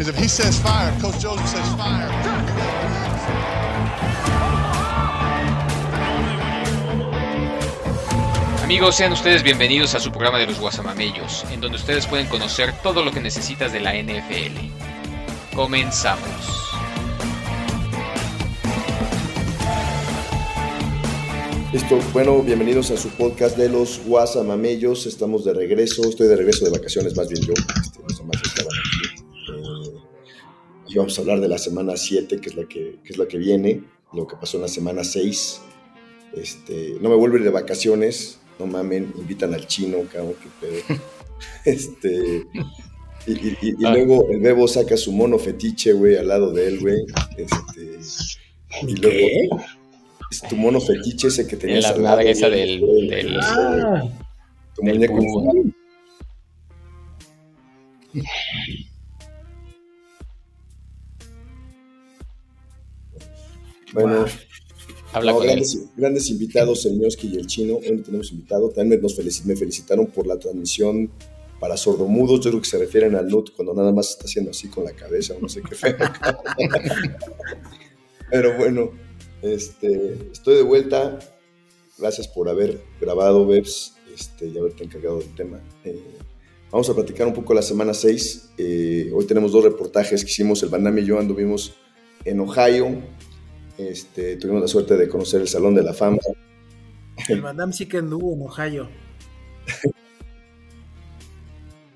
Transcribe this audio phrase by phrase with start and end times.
[0.00, 2.08] Because if he says fire, Coach Joseph says fire.
[8.64, 12.72] Amigos, sean ustedes bienvenidos a su programa de los Guasamamellos, en donde ustedes pueden conocer
[12.82, 14.56] todo lo que necesitas de la NFL.
[15.54, 16.70] Comenzamos.
[21.74, 25.04] Listo, bueno, bienvenidos a su podcast de los Guasamamellos.
[25.04, 27.52] Estamos de regreso, estoy de regreso de vacaciones, más bien yo.
[27.52, 28.09] Este,
[30.92, 33.26] y vamos a hablar de la semana 7, que es la que, que es la
[33.26, 35.60] que viene, lo que pasó en la semana 6.
[36.34, 40.48] Este, no me vuelvo a ir de vacaciones, no mamen, invitan al chino, cabrón, qué
[40.66, 41.00] pedo.
[41.64, 42.44] Este,
[43.26, 43.92] y, y- y- y Ah.
[43.94, 46.98] luego el bebo saca su mono fetiche, güey, al lado de él, güey.
[47.38, 47.98] Este,
[48.86, 49.62] y luego
[50.30, 52.80] es tu mono fetiche ese que En tenías la al lado, madre esa güey, del,
[52.80, 54.02] güey, del- Ah,
[54.74, 55.72] tu del muñeco
[63.92, 64.24] Bueno,
[65.12, 65.56] Habla no, con él.
[65.56, 67.76] grandes, grandes invitados, el Mioski y el Chino.
[67.78, 68.70] Hoy no tenemos invitado.
[68.70, 71.10] También nos felici- me felicitaron por la transmisión
[71.58, 72.40] para sordomudos.
[72.40, 74.92] Yo creo que se refieren al NUT cuando nada más está haciendo así con la
[74.92, 75.96] cabeza, no sé qué feo.
[78.30, 78.90] Pero bueno,
[79.42, 81.18] este, estoy de vuelta.
[81.98, 85.60] Gracias por haber grabado, Bebs, este, y haberte encargado del tema.
[85.84, 86.00] Eh,
[86.70, 88.50] vamos a platicar un poco la semana 6.
[88.56, 90.62] Eh, hoy tenemos dos reportajes que hicimos.
[90.62, 91.74] El Bandami y yo anduvimos
[92.24, 93.02] en Ohio.
[93.88, 96.18] Este, tuvimos la suerte de conocer el Salón de la Fama.
[97.28, 98.88] el Van Damme sí que anduvo en Ohio.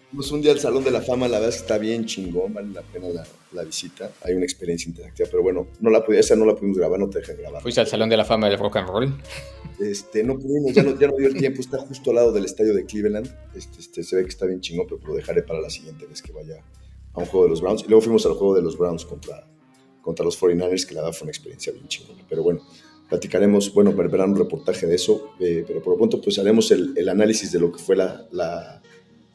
[0.09, 2.55] Fuimos un día al Salón de la Fama, la verdad es que está bien chingón,
[2.55, 4.13] vale la pena la, la visita.
[4.23, 7.19] Hay una experiencia interactiva, pero bueno, no la esa no la pudimos grabar, no te
[7.19, 7.61] dejan grabar.
[7.61, 9.15] Fuiste al Salón de la Fama del Rock and Roll.
[9.79, 12.47] Este, no pudimos, ya no, ya no dio el tiempo, está justo al lado del
[12.47, 13.29] estadio de Cleveland.
[13.55, 16.23] Este, este, se ve que está bien chingón, pero lo dejaré para la siguiente vez
[16.23, 16.63] que vaya
[17.13, 17.83] a un juego de los Browns.
[17.83, 19.47] Y luego fuimos al juego de los Browns contra,
[20.05, 22.23] contra los 49ers, que la verdad fue una experiencia bien chingona.
[22.29, 22.61] Pero bueno,
[23.09, 26.93] platicaremos, bueno, verán un reportaje de eso, eh, pero por lo pronto pues haremos el,
[26.97, 28.83] el análisis de lo que fue la, la,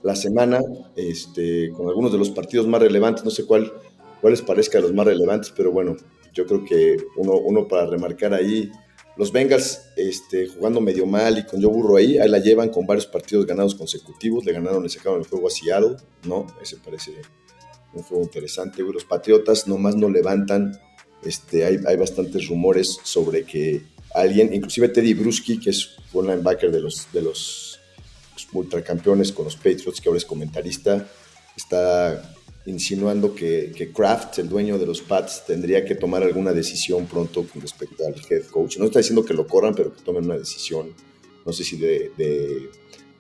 [0.04, 0.60] la semana,
[0.96, 3.74] este, con algunos de los partidos más relevantes, no sé cuál,
[4.22, 5.98] cuál les parezca los más relevantes, pero bueno,
[6.34, 8.72] yo creo que uno, uno para remarcar ahí,
[9.18, 12.86] los Bengals este, jugando medio mal y con Joe Burrow ahí, ahí la llevan con
[12.86, 16.48] varios partidos ganados consecutivos, le ganaron, le sacaron el juego a Seattle, ¿no?
[16.62, 17.12] Ese parece
[17.94, 18.84] un juego interesante.
[18.84, 20.80] Los Patriotas nomás no levantan,
[21.24, 23.82] este, hay, hay bastantes rumores sobre que
[24.14, 27.80] alguien, inclusive Teddy Bruschi, que es un linebacker de los, de los
[28.34, 31.08] pues, ultracampeones con los Patriots, que ahora es comentarista,
[31.56, 32.36] está
[32.66, 37.48] insinuando que, que Kraft, el dueño de los Pats, tendría que tomar alguna decisión pronto
[37.48, 38.78] con respecto al head coach.
[38.78, 40.94] No está diciendo que lo corran, pero que tomen una decisión,
[41.46, 42.12] no sé si de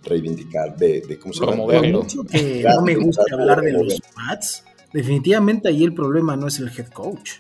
[0.04, 1.52] reivindicar, de, de ¿cómo se llama?
[1.54, 1.76] Promover.
[1.78, 2.02] Por Verlo.
[2.04, 6.60] mucho que no me gusta hablar de los Pats, definitivamente ahí el problema no es
[6.60, 7.32] el head coach.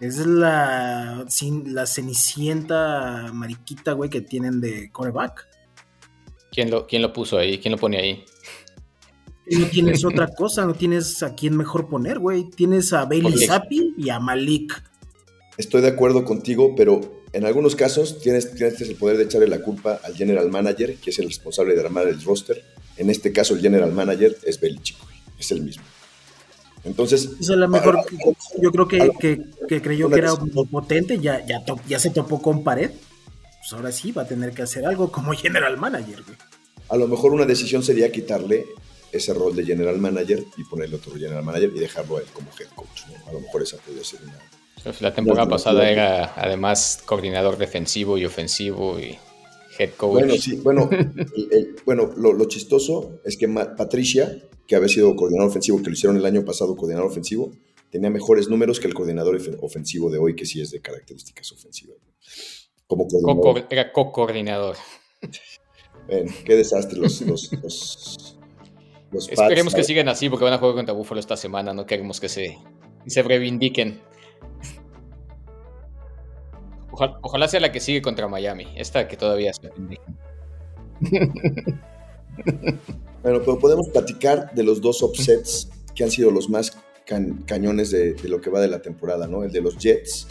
[0.00, 5.48] Es la, sin- la cenicienta mariquita, güey, que tienen de coreback.
[6.52, 7.58] ¿Quién lo, ¿Quién lo puso ahí?
[7.58, 8.24] ¿Quién lo pone ahí?
[9.50, 12.44] No tienes otra cosa, no tienes a quién mejor poner, güey.
[12.50, 14.82] Tienes a Bailey Zappi y a Malik.
[15.58, 19.60] Estoy de acuerdo contigo, pero en algunos casos tienes, tienes el poder de echarle la
[19.60, 22.64] culpa al general manager, que es el responsable de armar el roster.
[22.96, 24.96] En este caso, el general manager es Belichick,
[25.38, 25.82] es el mismo.
[26.84, 27.98] Entonces, es la mejor.
[28.60, 30.32] Yo creo que, que- que creyó que era
[30.70, 32.90] potente, ya, ya, to- ya se topó con pared.
[33.60, 36.38] Pues ahora sí va a tener que hacer algo como general manager, güey.
[36.88, 38.64] a lo mejor una decisión sería quitarle
[39.12, 42.48] ese rol de general manager y ponerle otro general manager y dejarlo a él como
[42.58, 43.06] head coach.
[43.08, 43.28] ¿no?
[43.28, 44.38] A lo mejor esa podría ser una...
[45.00, 49.18] La temporada pasada era además coordinador defensivo y ofensivo y
[49.78, 50.12] head coach.
[50.12, 55.14] Bueno, sí, bueno, el- el- bueno lo, lo chistoso es que Patricia, que había sido
[55.16, 57.52] coordinador ofensivo, que lo hicieron el año pasado coordinador ofensivo,
[57.90, 61.50] tenía mejores números que el coordinador ofen- ofensivo de hoy, que sí es de características
[61.52, 61.96] ofensivas.
[62.86, 63.62] Como coordinador.
[63.62, 64.76] Co- era co-coordinador.
[66.06, 68.36] Bueno, qué desastre los, los, los,
[69.30, 71.72] Esperemos que sigan así porque van a jugar contra Buffalo esta semana.
[71.74, 72.56] No queremos que se,
[73.06, 74.00] se reivindiquen.
[77.22, 78.66] Ojalá, sea la que sigue contra Miami.
[78.76, 79.70] Esta que todavía se.
[83.20, 86.78] Bueno, pero podemos platicar de los dos upsets que han sido los más
[87.46, 89.42] cañones de, de lo que va de la temporada, ¿no?
[89.42, 90.28] El de los Jets.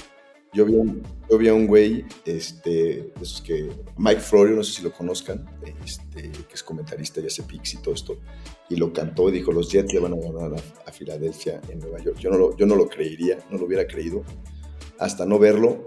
[0.53, 4.77] Yo vi, un, yo vi a un güey, este, esos que, Mike Florio, no sé
[4.77, 5.45] si lo conozcan,
[5.85, 8.17] este, que es comentarista y hace picks y todo esto,
[8.69, 11.79] y lo cantó y dijo, los Jets le van a ganar a, a Filadelfia en
[11.79, 12.17] Nueva York.
[12.17, 14.23] Yo no, lo, yo no lo creería, no lo hubiera creído,
[14.97, 15.83] hasta no verlo.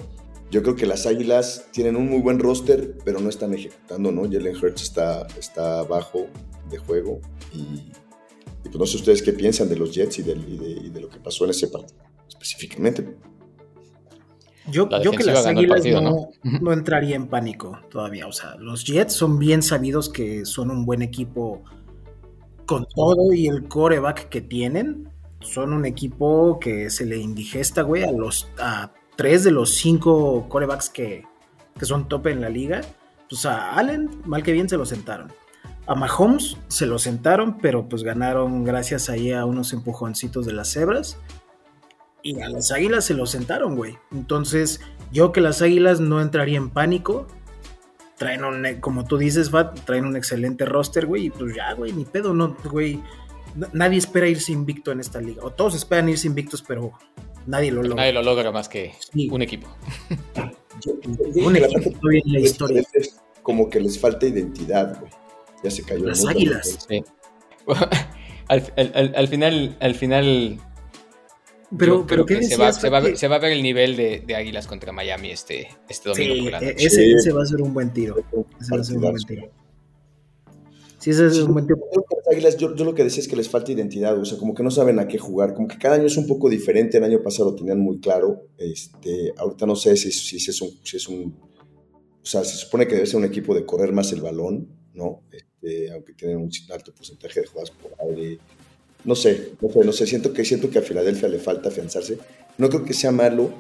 [0.51, 4.23] Yo creo que las Águilas tienen un muy buen roster, pero no están ejecutando, ¿no?
[4.23, 6.27] Jalen Hurts está, está bajo
[6.71, 7.21] de juego
[7.53, 7.93] y,
[8.65, 11.09] Y pues no sé ustedes qué piensan de los Jets y, de, y de lo
[11.09, 13.17] que pasó en ese partido específicamente.
[14.71, 16.59] Yo, La yo que las águilas partido, no, ¿no?
[16.61, 18.27] no entraría en pánico todavía.
[18.27, 21.63] O sea, los Jets son bien sabidos que son un buen equipo
[22.67, 25.09] con todo y el coreback que tienen.
[25.41, 30.49] Son un equipo que se le indigesta, güey, a los a tres de los cinco
[30.49, 31.27] corebacks que,
[31.79, 32.81] que son tope en la liga.
[33.29, 35.31] Pues a Allen, mal que bien, se lo sentaron.
[35.87, 40.73] A Mahomes se lo sentaron, pero pues ganaron gracias ahí a unos empujoncitos de las
[40.73, 41.19] cebras.
[42.23, 43.99] Y a las águilas se lo sentaron, güey.
[44.11, 44.81] Entonces,
[45.13, 47.27] yo que las águilas no entraría en pánico.
[48.17, 51.27] Traen un, e- como tú dices, Fat, traen un excelente roster, güey.
[51.27, 53.03] Y pues ya, güey, ni pedo, no, güey.
[53.75, 55.45] Nadie espera irse invicto en esta liga.
[55.45, 56.93] O todos esperan irse invictos, pero
[57.51, 57.97] nadie lo logra.
[57.97, 59.29] Nadie lo logra más que Sí.
[59.31, 59.69] un equipo.
[60.85, 62.83] Yo- yo digo Un equipo todavía en la de historia.
[62.95, 65.13] es como que les falta identidad, güey.
[65.63, 66.07] Ya se cayó.
[66.07, 66.79] Las águilas.
[66.89, 67.05] Sí.
[68.49, 70.59] al, al- al- al final, al final
[71.79, 73.19] Pero, pero ¿qué se va, se, va a ver, Fat?
[73.21, 76.43] se va a ver el nivel de, de Águilas contra Miami este, este domingo Sí,
[76.43, 76.87] por la e- noche.
[76.87, 77.13] ese, Sí.
[77.13, 78.17] ese va a ser un buen tiro.
[78.61, 79.51] Ese va a ser un buen tiro.
[81.01, 81.67] Sí, ese es un buen
[82.31, 84.63] Águilas, yo, yo lo que decía es que les falta identidad, o sea, como que
[84.63, 87.23] no saben a qué jugar, como que cada año es un poco diferente, el año
[87.23, 90.99] pasado lo tenían muy claro, este, ahorita no sé si, si, si es un, si
[90.99, 91.35] es un,
[92.23, 95.23] o sea, se supone que debe ser un equipo de correr más el balón, ¿no?
[95.33, 98.39] Este, aunque tienen un alto porcentaje de jugadas por aire,
[99.05, 102.19] no sé, no sé, no sé, siento que, siento que a Filadelfia le falta afianzarse,
[102.59, 103.51] no creo que sea malo,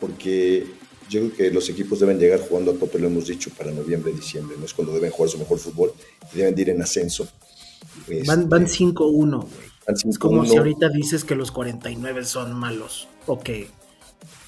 [0.00, 0.64] porque
[1.12, 4.12] yo creo que los equipos deben llegar jugando a tope, lo hemos dicho, para noviembre,
[4.12, 5.92] diciembre, no es cuando deben jugar su mejor fútbol,
[6.32, 7.28] y deben de ir en ascenso.
[8.26, 9.50] Van, van Este, 5-1, güey.
[9.86, 10.50] van Es como 5-1.
[10.50, 13.68] si ahorita dices que los 49 son malos o que,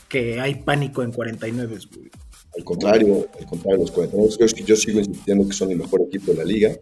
[0.09, 2.11] que hay pánico en 49, güey.
[2.57, 6.03] Al contrario, al contrario, los 49 creo que yo sigo insistiendo que son el mejor
[6.03, 6.73] equipo de la liga.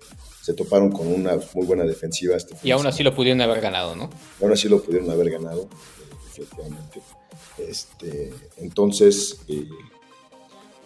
[0.42, 2.36] Se toparon con una muy buena defensiva.
[2.36, 4.10] Este Y aún así lo pudieron haber ganado, ¿no?
[4.40, 5.68] Aún así lo pudieron haber ganado,
[6.40, 7.00] definitivamente.
[7.58, 9.66] Este, entonces, eh,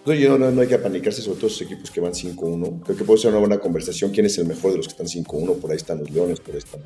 [0.06, 2.82] no, yo no, no hay que apanicarse, sobre todo esos equipos que van 5-1.
[2.84, 4.12] Creo que puede ser una buena conversación.
[4.12, 5.56] ¿Quién es el mejor de los que están 5-1?
[5.56, 6.78] Por ahí están los Leones, por ahí está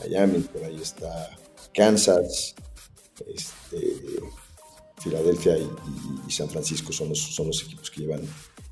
[0.00, 1.38] Miami, por ahí está
[1.72, 2.54] Kansas,
[3.26, 3.96] este,
[5.00, 8.22] Filadelfia y, San Francisco son los, son los equipos que llevan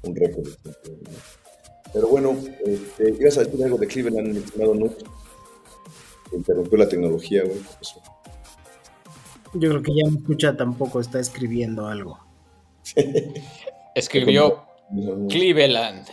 [0.03, 0.49] un récord.
[0.65, 0.75] de 5-1.
[1.93, 4.75] Pero bueno, este, ibas a decir algo de Cleveland, mi estimado.
[6.33, 7.59] Interrumpió la tecnología, güey.
[7.59, 8.03] ¿qué pasó?
[9.59, 12.19] Yo creo que ya no escucha tampoco, está escribiendo algo.
[13.95, 14.65] Escribió
[15.29, 16.07] Cleveland.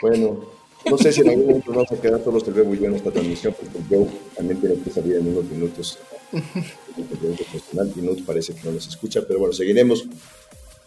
[0.00, 0.40] Bueno,
[0.88, 2.94] no sé si en algún momento vamos a quedar todos el Bebo y yo en
[2.94, 4.06] esta transmisión, porque Joe
[4.36, 5.98] también tiene que salir en unos minutos.
[7.96, 10.04] no parece que no nos escucha, pero bueno, seguiremos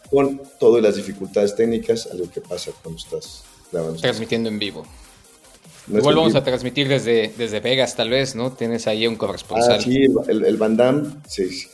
[0.10, 4.00] con todas las dificultades técnicas, algo que pasa cuando estás grabando.
[4.00, 4.86] Transmitiendo en vivo.
[5.88, 8.52] No Igual vamos a transmitir desde, desde Vegas, tal vez, ¿no?
[8.52, 9.78] Tienes ahí un corresponsal.
[9.80, 11.68] Ah, sí, el, el Van Damme, sí, sí,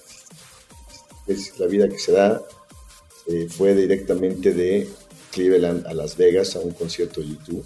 [1.27, 2.41] es la vida que se da.
[3.27, 4.89] eh, fue directamente de
[5.31, 7.65] Cleveland a Las Vegas a un concierto de YouTube.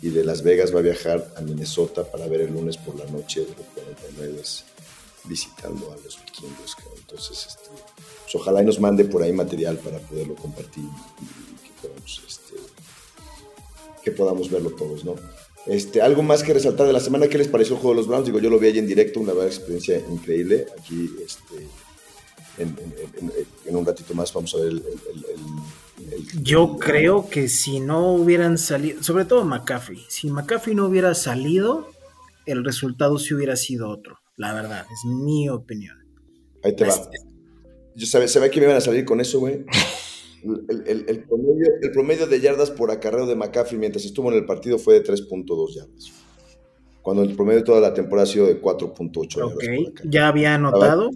[0.00, 3.04] Y de Las Vegas va a viajar a Minnesota para ver el lunes por la
[3.06, 4.42] noche de los 49
[5.24, 6.76] visitando a los vikingos.
[6.96, 7.68] Entonces, este,
[8.22, 12.54] pues, ojalá y nos mande por ahí material para poderlo compartir y que podamos, este,
[14.04, 15.16] que podamos verlo todos, ¿no?
[15.68, 18.08] Este, algo más que resaltar de la semana, ¿qué les pareció el juego de los
[18.08, 18.26] Browns?
[18.26, 20.66] Digo, yo lo vi ahí en directo, una verdad experiencia increíble.
[20.78, 21.66] Aquí, este,
[22.62, 23.32] en, en- en-
[23.66, 24.76] en un ratito más vamos a ver el...
[24.78, 25.24] el-
[26.06, 30.86] el- el- Yo creo que si no hubieran salido, sobre todo McCaffrey, si McCaffrey no
[30.86, 31.88] hubiera salido,
[32.46, 34.18] el resultado sí hubiera sido otro.
[34.36, 35.98] La verdad, es mi opinión.
[36.64, 36.94] Ahí te va.
[36.94, 37.18] Este-
[37.94, 38.06] Yo
[38.40, 39.64] ve que me iban a salir con eso, güey.
[40.42, 44.38] El, el- el promedio, el promedio de yardas por acarreo de McCaffrey mientras estuvo en
[44.38, 46.12] el partido fue de 3.2 yardas.
[47.02, 50.28] Cuando el promedio de toda la temporada ha sido de 4.8 yardas Ok, por ya
[50.28, 51.10] había anotado.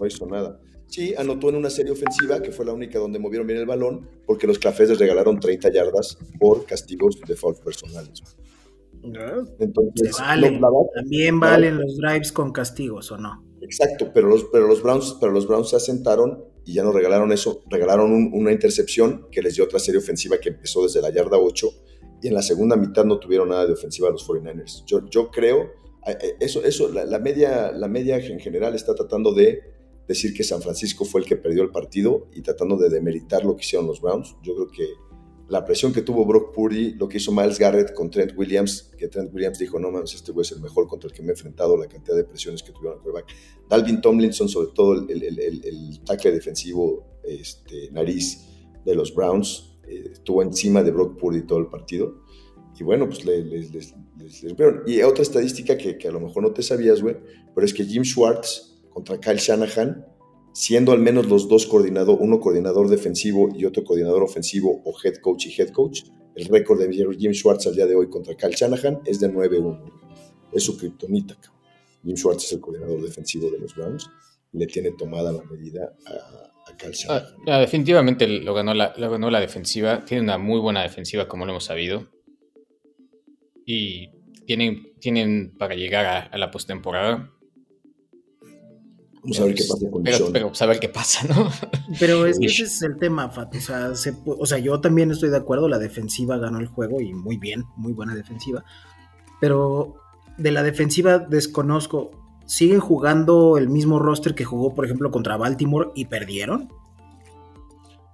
[0.00, 0.60] No hizo nada.
[0.86, 4.08] Sí, anotó en una serie ofensiva, que fue la única donde movieron bien el balón,
[4.26, 8.22] porque los cafés les regalaron 30 yardas por castigos de foul personales.
[9.58, 13.44] Entonces, la verdad- También valen los drives con castigos, ¿o no?
[13.60, 17.32] Exacto, pero los, pero los Browns, pero los Browns se asentaron y ya no regalaron
[17.32, 21.10] eso, regalaron un- una intercepción que les dio otra serie ofensiva que empezó desde la
[21.10, 21.68] yarda 8
[22.22, 24.84] y en la segunda mitad no tuvieron nada de ofensiva los 49ers.
[24.86, 25.70] Yo, yo creo,
[26.40, 29.60] eso, eso la, la media, la media en general está tratando de
[30.06, 33.56] decir que San Francisco fue el que perdió el partido y tratando de demeritar lo
[33.56, 34.36] que hicieron los Browns.
[34.42, 34.86] Yo creo que
[35.48, 39.08] la presión que tuvo Brock Purdy, lo que hizo Miles Garrett con Trent Williams, que
[39.08, 41.32] Trent Williams dijo, no mames, este güey es el mejor contra el que me he
[41.32, 43.34] enfrentado, la cantidad de presiones que tuvieron al quarterback.
[43.68, 48.44] Dalvin Tomlinson, sobre todo el, el, el, el- el tackle defensivo, este, nariz
[48.84, 52.22] de los Browns, eh, estuvo encima de Brock Purdy todo el partido.
[52.78, 53.94] Y bueno, pues les, les, les,
[54.42, 54.54] les
[54.86, 57.16] Y otra estadística que, que, a lo mejor no te sabías, güey,
[57.54, 60.06] pero es que Jim Schwartz contra Kyle Shanahan,
[60.58, 65.18] siendo al menos los dos coordinadores, uno coordinador defensivo y otro coordinador ofensivo o head
[65.18, 66.02] coach y head coach,
[66.34, 69.80] el récord de Jim Schwartz al día de hoy contra Kyle Shanahan es de 9-1.
[70.52, 71.62] Es su kriptonita, cabrón.
[72.02, 74.10] Jim Schwartz es el coordinador defensivo de los Browns
[74.52, 77.34] y le tiene tomada la medida a, a Kyle Shanahan.
[77.46, 80.04] Ah, definitivamente lo ganó, la, lo ganó la defensiva.
[80.04, 82.08] Tiene una muy buena defensiva, como lo hemos sabido
[83.64, 84.10] y
[84.44, 87.30] tienen, tienen para llegar a, a la postemporada.
[89.28, 90.32] Vamos a ver qué pasa con pero, Sean.
[90.32, 91.50] pero pues a ver qué pasa, ¿no?
[92.00, 93.54] Pero es que ese es el tema, Fat.
[93.54, 95.68] O sea, se, o sea, yo también estoy de acuerdo.
[95.68, 98.64] La defensiva ganó el juego y muy bien, muy buena defensiva.
[99.40, 99.96] Pero
[100.38, 102.10] de la defensiva desconozco.
[102.46, 106.72] ¿Siguen jugando el mismo roster que jugó, por ejemplo, contra Baltimore y perdieron?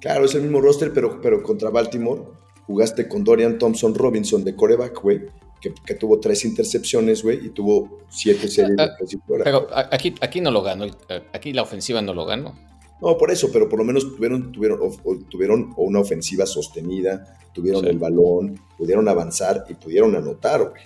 [0.00, 2.22] Claro, es el mismo roster, pero, pero contra Baltimore
[2.66, 5.26] jugaste con Dorian Thompson Robinson de coreback, güey,
[5.64, 9.44] que, que, tuvo tres intercepciones, güey, y tuvo siete series de casi fuera.
[9.44, 10.86] Pero aquí, aquí no lo ganó,
[11.32, 12.54] aquí la ofensiva no lo ganó.
[13.00, 17.38] No, por eso, pero por lo menos tuvieron, tuvieron, o, o, tuvieron una ofensiva sostenida,
[17.54, 17.88] tuvieron sí.
[17.88, 20.82] el balón, pudieron avanzar y pudieron anotar, güey.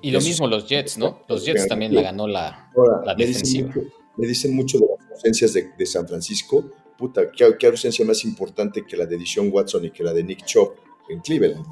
[0.00, 1.20] Y lo mismo los Jets, ¿no?
[1.28, 3.68] Los Jets también la ganó la, Ahora, la defensiva.
[3.68, 6.64] Me dicen, mucho, me dicen mucho de las ausencias de, de San Francisco.
[6.96, 10.24] Puta, ¿qué, ¿qué, ausencia más importante que la de Dishon Watson y que la de
[10.24, 10.76] Nick Chop
[11.08, 11.66] en Cleveland?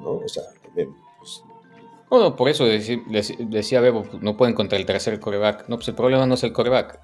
[0.00, 0.12] ¿No?
[0.16, 0.94] O sea, también.
[1.18, 1.42] Pues,
[2.12, 5.66] bueno, por eso decía, Bebo, no pueden contra el tercer coreback.
[5.70, 7.00] No, pues el problema no es el coreback.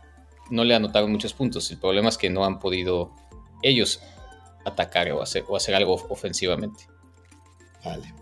[0.51, 1.71] No le anotaron muchos puntos.
[1.71, 3.11] El problema es que no han podido
[3.63, 4.03] ellos
[4.67, 6.85] atacar o hacer, o hacer algo ofensivamente.
[7.83, 8.13] Vale.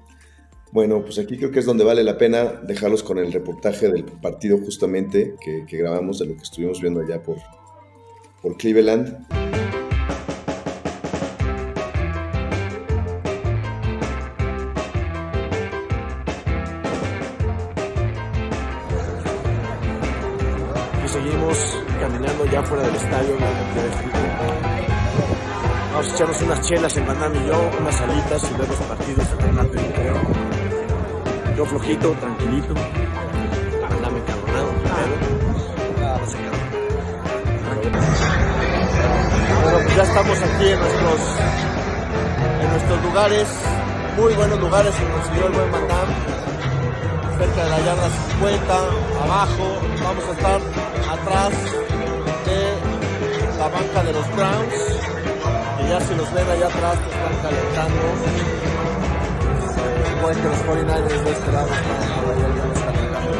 [0.71, 4.05] Bueno, pues aquí creo que es donde vale la pena dejarlos con el reportaje del
[4.05, 7.39] partido justamente que, que grabamos de lo que estuvimos viendo allá por,
[8.41, 9.27] por Cleveland.
[26.17, 29.93] Echarnos unas chelas en Miami y yo, unas alitas y ver los partidos en el
[29.93, 30.17] creo.
[31.59, 32.75] Yo flojito, tranquilito.
[33.85, 34.73] Andame cabronado
[39.63, 41.21] Bueno, pues ya estamos aquí en nuestros,
[42.63, 43.49] en nuestros lugares,
[44.17, 46.09] muy buenos lugares, se consiguió el buen Mandam,
[47.39, 48.09] cerca de la yarda
[48.41, 48.75] 50,
[49.23, 50.61] abajo, vamos a estar
[51.13, 51.53] atrás
[52.47, 55.16] de la banca de los Browns, y
[55.89, 58.57] ya si los ven allá atrás, que están calentando
[60.27, 63.33] pueden que los 49ers de este por ahí algunos calentando.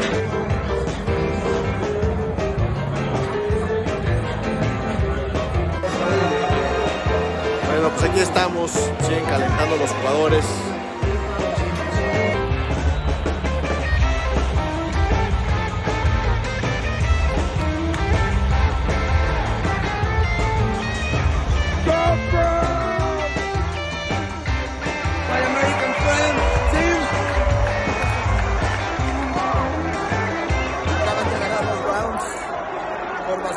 [7.67, 10.45] Bueno, pues aquí estamos, siguen calentando los jugadores.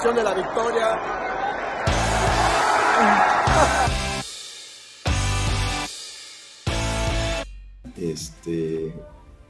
[0.08, 0.98] De la victoria.
[8.00, 8.94] Este,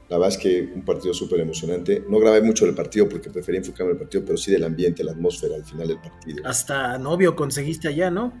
[0.09, 2.03] la verdad es que un partido súper emocionante.
[2.09, 5.05] No grabé mucho el partido porque preferí enfocarme en el partido, pero sí del ambiente,
[5.05, 6.45] la atmósfera al final del partido.
[6.45, 8.33] Hasta novio conseguiste allá, ¿no?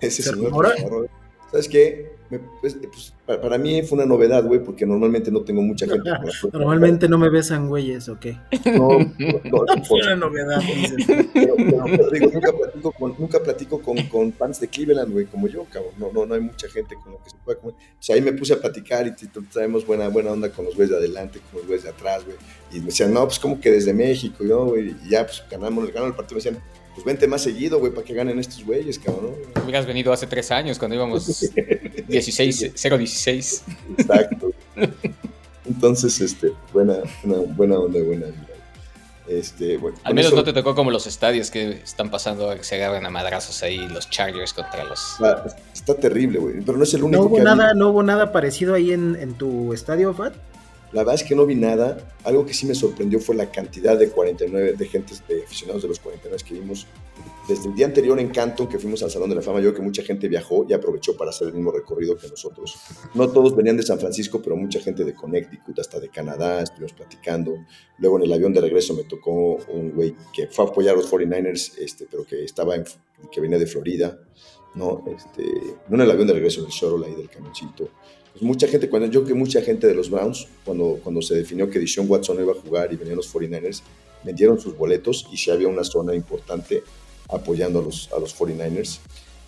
[0.00, 1.08] Ese señor,
[1.50, 2.13] ¿sabes qué?
[2.30, 5.86] Me, pues, pues, para, para, mí fue una novedad, güey, porque normalmente no tengo mucha
[5.86, 6.08] gente.
[6.52, 8.38] normalmente no me besan güeyes, ¿o qué?
[8.64, 10.60] No, no, no fue una novedad.
[11.34, 15.26] Pero, pero, pero, digo, nunca platico, con, nunca platico con, con, fans de Cleveland, güey,
[15.26, 15.92] como yo, cabrón.
[15.98, 17.76] No, no, no hay mucha gente con la que se pueda comer.
[17.96, 19.12] Pues ahí me puse a platicar y
[19.52, 22.36] traemos buena, buena onda con los güeyes de adelante, con los güeyes de atrás, güey.
[22.72, 25.86] Y me decían, no, pues como que desde México, yo, güey, y ya, pues ganamos,
[25.88, 26.38] ganamos el partido.
[26.38, 26.62] Me decían,
[26.94, 29.34] pues vente más seguido, güey, para que ganen estos güeyes, cabrón.
[29.62, 31.26] Hubieras venido hace tres años cuando íbamos
[32.08, 33.62] 16, 0-16.
[33.98, 34.52] Exacto.
[35.66, 38.48] Entonces, este, buena, una buena onda, buena vida.
[39.26, 42.62] Este, bueno, Al menos eso, no te tocó como los estadios que están pasando, que
[42.62, 45.16] se agarran a madrazos ahí los Chargers contra los...
[45.20, 48.02] Ah, está terrible, güey, pero no es el único ¿No hubo, que nada, ¿No hubo
[48.02, 50.34] nada parecido ahí en, en tu estadio, Fat?
[50.94, 52.14] La verdad es que no vi nada.
[52.22, 55.88] Algo que sí me sorprendió fue la cantidad de 49, de gente, de aficionados de
[55.88, 56.86] los 49 que vimos.
[57.48, 59.74] Desde el día anterior en Canton, que fuimos al Salón de la Fama, yo creo
[59.74, 62.76] que mucha gente viajó y aprovechó para hacer el mismo recorrido que nosotros.
[63.12, 66.92] No todos venían de San Francisco, pero mucha gente de Connecticut, hasta de Canadá, estuvimos
[66.92, 67.56] platicando.
[67.98, 70.98] Luego en el avión de regreso me tocó un güey que fue a apoyar a
[70.98, 72.84] los 49ers, este, pero que, estaba en,
[73.32, 74.16] que venía de Florida.
[74.76, 75.04] ¿no?
[75.06, 75.44] Este,
[75.88, 77.90] no en el avión de regreso, en el shuttle ahí del camioncito.
[78.34, 81.70] Pues mucha gente, cuando yo que mucha gente de los Browns, cuando, cuando se definió
[81.70, 83.82] que Dishon Watson iba a jugar y venían los 49ers,
[84.24, 86.82] vendieron sus boletos y si había una zona importante
[87.28, 88.98] apoyando a los, a los 49ers.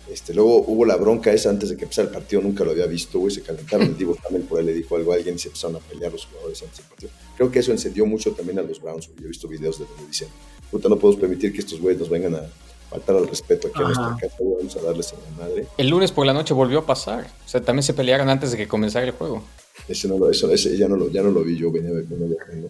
[0.09, 2.85] Este, luego hubo la bronca esa antes de que empezara el partido, nunca lo había
[2.85, 5.39] visto, güey, se calentaron, el Divo también por ahí le dijo algo a alguien y
[5.39, 7.11] se empezaron a pelear los jugadores antes del partido.
[7.35, 9.19] Creo que eso encendió mucho también a los Browns, güey.
[9.19, 10.29] Yo he visto videos de donde dicen,
[10.71, 12.49] puta, no podemos permitir que estos güeyes nos vengan a
[12.89, 15.67] faltar al respeto aquí a nuestra casa, vamos a darles a la madre.
[15.77, 18.57] El lunes por la noche volvió a pasar, o sea, también se pelearon antes de
[18.57, 19.43] que comenzara el juego.
[19.87, 22.27] Ese, no lo, eso, ese ya, no lo, ya no lo vi, yo venía, venía
[22.27, 22.69] viajando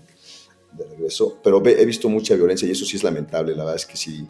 [0.74, 3.86] de regreso, pero he visto mucha violencia y eso sí es lamentable, la verdad es
[3.86, 4.28] que sí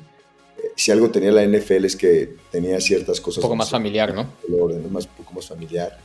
[0.75, 3.37] si algo tenía la NFL es que tenía ciertas cosas.
[3.37, 4.27] Un poco más familiar, ¿no?
[4.47, 5.97] El orden, más, un poco más familiar.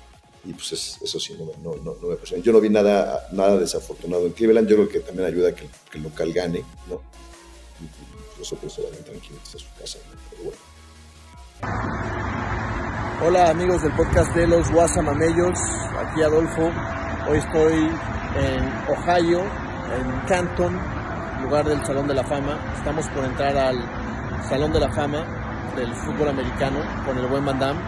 [0.44, 4.26] Y pues eso sí, no, no, no, no, me Yo no vi nada, nada desafortunado
[4.26, 4.68] en Cleveland.
[4.68, 7.00] Yo creo que también ayuda a que, el local gane, ¿no?
[13.24, 15.56] Hola amigos del podcast de los Guasamamellos,
[15.96, 16.72] aquí Adolfo.
[17.28, 17.88] Hoy estoy
[18.34, 20.76] en Ohio, en Canton,
[21.44, 22.58] lugar del Salón de la Fama.
[22.76, 23.78] Estamos por entrar al
[24.48, 25.24] Salón de la Fama
[25.76, 27.80] del fútbol americano con el buen Van Damme.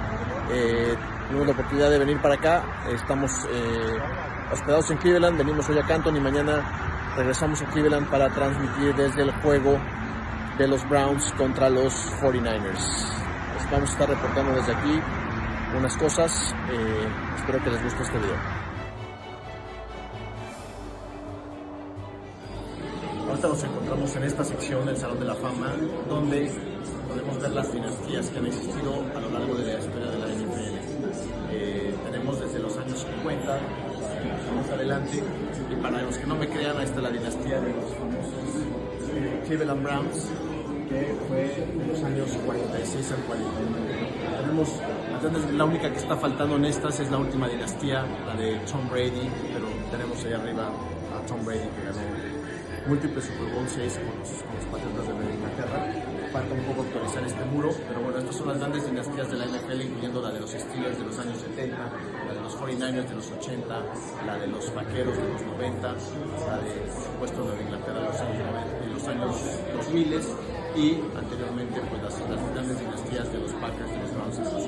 [0.53, 0.95] Eh,
[1.33, 3.99] la oportunidad de venir para acá, estamos eh,
[4.53, 9.23] hospedados en Cleveland, venimos hoy a Canton y mañana regresamos a Cleveland para transmitir desde
[9.23, 9.81] el juego
[10.59, 13.11] de los Browns contra los 49ers.
[13.73, 15.01] vamos a estar reportando desde aquí
[15.77, 18.37] unas cosas, eh, espero que les guste este video.
[23.29, 25.73] Ahorita nos encontramos en esta sección del Salón de la Fama,
[26.09, 26.53] donde
[27.09, 30.27] podemos ver las dinastías que han existido a lo largo de la historia de la
[30.27, 30.75] NFL.
[31.51, 33.59] Eh, tenemos desde los años 50,
[34.55, 35.21] más adelante,
[35.69, 38.84] y para los que no me crean, ahí está la dinastía de los famosos
[39.45, 40.29] Cleveland Browns,
[40.89, 43.95] que fue de los años 46 al 41.
[44.41, 48.89] Tenemos, la única que está faltando en estas es la última dinastía, la de Tom
[48.91, 52.45] Brady, pero tenemos ahí arriba a Tom Brady que ganó
[52.87, 55.79] múltiples Super Bowl 6 con los, con los Patriotas de Inglaterra.
[56.33, 59.47] Falta un poco actualizar este muro, pero bueno, estas son las grandes dinastías de la
[59.47, 61.79] NFL, incluyendo la de los Steelers de los años 70,
[62.27, 63.83] la de los 49ers de los 80,
[64.27, 68.21] la de los Vaqueros de los 90, la de, por supuesto, de Inglaterra de los
[68.21, 69.37] años, de los años
[69.75, 70.21] 2000
[70.77, 74.53] y anteriormente pues las, las grandes dinastías de los Packers, de los Browns y de
[74.53, 74.65] los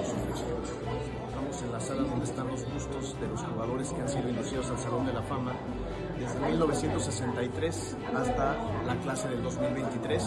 [1.26, 4.70] Estamos en la sala donde están los bustos de los jugadores que han sido inducidos
[4.70, 5.52] al Salón de la Fama
[6.18, 10.22] desde 1963 hasta la clase del 2023.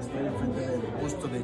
[0.00, 1.40] Estoy enfrente del busto de,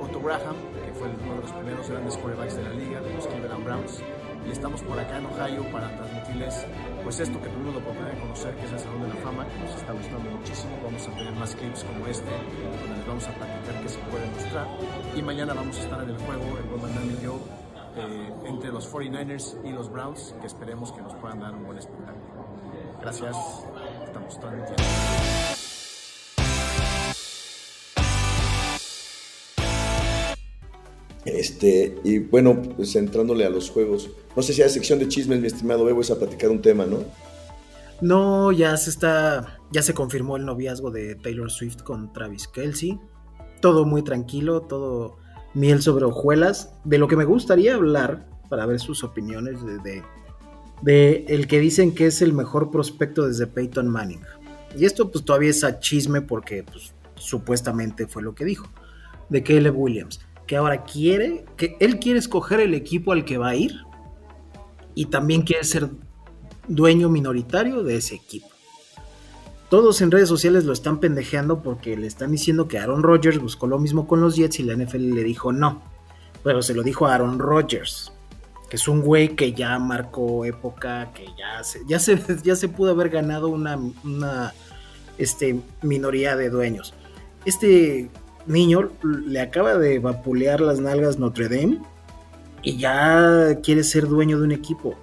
[0.00, 3.26] Otto Graham, que fue uno de los primeros grandes quarterbacks de la liga, de los
[3.26, 4.02] Cleveland Browns.
[4.46, 6.66] Y estamos por acá en Ohio para transmitirles
[7.04, 9.46] pues esto que tuvimos la oportunidad de conocer, que es el Salón de la Fama,
[9.46, 10.72] que nos está gustando muchísimo.
[10.82, 14.26] Vamos a tener más clips como este, donde les vamos a platicar qué se puede
[14.30, 14.66] mostrar.
[15.14, 17.38] Y mañana vamos a estar en el juego, el Buen y yo,
[17.96, 21.78] eh, entre los 49ers y los Browns, que esperemos que nos puedan dar un buen
[21.78, 22.46] espectáculo.
[23.00, 23.36] Gracias.
[24.06, 25.53] Estamos transmitiendo.
[31.34, 34.10] Este, y bueno, pues entrándole a los juegos.
[34.36, 36.86] No sé si hay sección de chismes, mi estimado Bebo, es a platicar un tema,
[36.86, 36.98] ¿no?
[38.00, 39.58] No, ya se está.
[39.72, 42.98] Ya se confirmó el noviazgo de Taylor Swift con Travis Kelsey.
[43.60, 45.16] Todo muy tranquilo, todo
[45.54, 46.74] miel sobre hojuelas.
[46.84, 50.02] De lo que me gustaría hablar, para ver sus opiniones de
[50.82, 54.20] de el que dicen que es el mejor prospecto desde Peyton Manning.
[54.76, 58.68] Y esto pues todavía es a chisme porque pues, supuestamente fue lo que dijo.
[59.28, 60.20] De Caleb Williams.
[60.46, 63.72] Que ahora quiere, que él quiere escoger el equipo al que va a ir.
[64.94, 65.90] Y también quiere ser
[66.68, 68.48] dueño minoritario de ese equipo.
[69.70, 73.66] Todos en redes sociales lo están pendejeando porque le están diciendo que Aaron Rodgers buscó
[73.66, 75.82] lo mismo con los Jets y la NFL le dijo no.
[76.44, 78.14] Pero se lo dijo a Aaron Rodgers
[78.74, 82.90] es un güey que ya marcó época, que ya se, ya se, ya se pudo
[82.90, 84.52] haber ganado una,
[85.16, 86.92] este, minoría de dueños.
[87.44, 88.10] Este
[88.46, 91.80] niño le acaba de vapulear las nalgas Notre Dame
[92.62, 94.94] y ya quiere ser dueño de un equipo.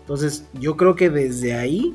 [0.00, 1.94] Entonces, yo creo que desde ahí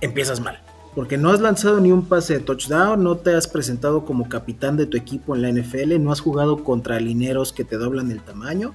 [0.00, 0.60] empiezas mal.
[0.94, 4.76] Porque no has lanzado ni un pase de touchdown, no te has presentado como capitán
[4.76, 8.20] de tu equipo en la NFL, no has jugado contra lineros que te doblan el
[8.20, 8.74] tamaño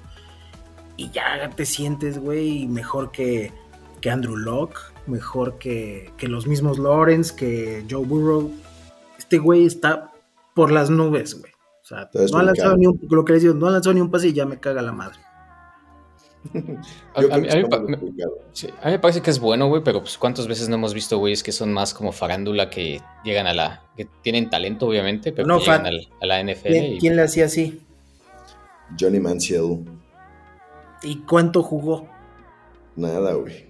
[0.97, 3.51] y ya te sientes, güey, mejor que,
[3.99, 8.51] que Andrew Locke, mejor que, que, los mismos Lawrence, que Joe Burrow.
[9.17, 10.13] Este güey está
[10.56, 11.52] por las nubes, güey.
[11.84, 14.02] O sea, no ha lanzado ni un, lo que les digo, no ha lanzado ni
[14.02, 15.20] un pase y ya me caga la madre.
[17.15, 17.48] a, mí,
[18.86, 21.52] me parece que es bueno, güey, pero pues cuántas veces no hemos visto güeyes que
[21.52, 23.84] son más como farándula que llegan a la...
[23.96, 26.68] que tienen talento, obviamente, pero no, llegan a la NFL.
[26.68, 27.82] ¿Quién, ¿quién le hacía así?
[29.00, 29.86] Johnny Manziel.
[31.04, 32.08] ¿Y cuánto jugó?
[32.96, 33.65] Nada, güey.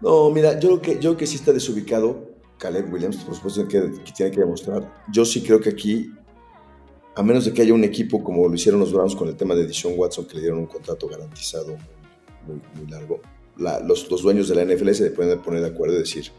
[0.00, 2.23] No, mira, yo creo que, yo creo que sí está desubicado
[2.64, 4.90] Caleb Williams, por supuesto que, que tiene que demostrar.
[5.12, 6.10] Yo sí creo que aquí,
[7.14, 9.54] a menos de que haya un equipo como lo hicieron los Browns con el tema
[9.54, 11.76] de Dishon Watson, que le dieron un contrato garantizado
[12.46, 13.20] muy, muy largo,
[13.58, 16.30] la- los, los dueños de la NFL se pueden poner de acuerdo y decir,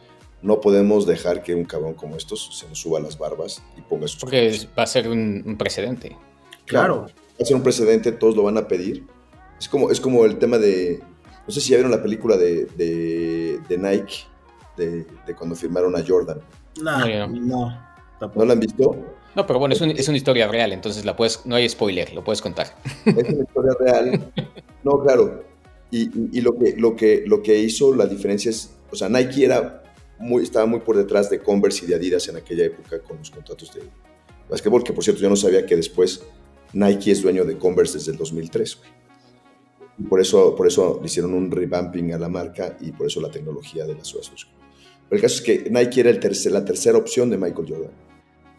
[0.42, 4.08] no podemos dejar que un cabrón como estos se nos suba las barbas y ponga
[4.08, 6.18] sus Porque es- va a ser un, un precedente.
[6.66, 7.02] Claro.
[7.02, 9.06] Va a ser un precedente, todos lo van a pedir.
[9.60, 11.00] Es como, es como el tema de.
[11.48, 14.26] No sé si ya vieron la película de, de, de Nike,
[14.78, 16.40] de, de cuando firmaron a Jordan.
[16.82, 17.88] No, No, no.
[18.20, 18.40] tampoco.
[18.42, 18.96] ¿No la han visto?
[19.36, 22.14] No, pero bueno, es, un- es una historia real, entonces la puedes, no hay spoiler,
[22.14, 22.68] lo puedes contar.
[23.06, 24.32] Es una historia real.
[24.84, 25.44] No, claro.
[25.92, 28.72] Y, y- y lo, que, lo, que, lo que hizo la diferencia es.
[28.92, 29.84] O sea, Nike era
[30.20, 33.30] muy, estaba muy por detrás de Converse y de Adidas en aquella época con los
[33.30, 33.82] contratos de
[34.50, 36.24] básquetbol, que por cierto yo no sabía que después
[36.72, 38.78] Nike es dueño de Converse desde el 2003.
[38.78, 38.90] güey.
[39.98, 43.20] Y por eso, por eso le hicieron un revamping a la marca y por eso
[43.22, 44.30] la tecnología de la Suez.
[45.10, 47.92] Pero el caso es que Nike era la tercera opción de Michael Jordan.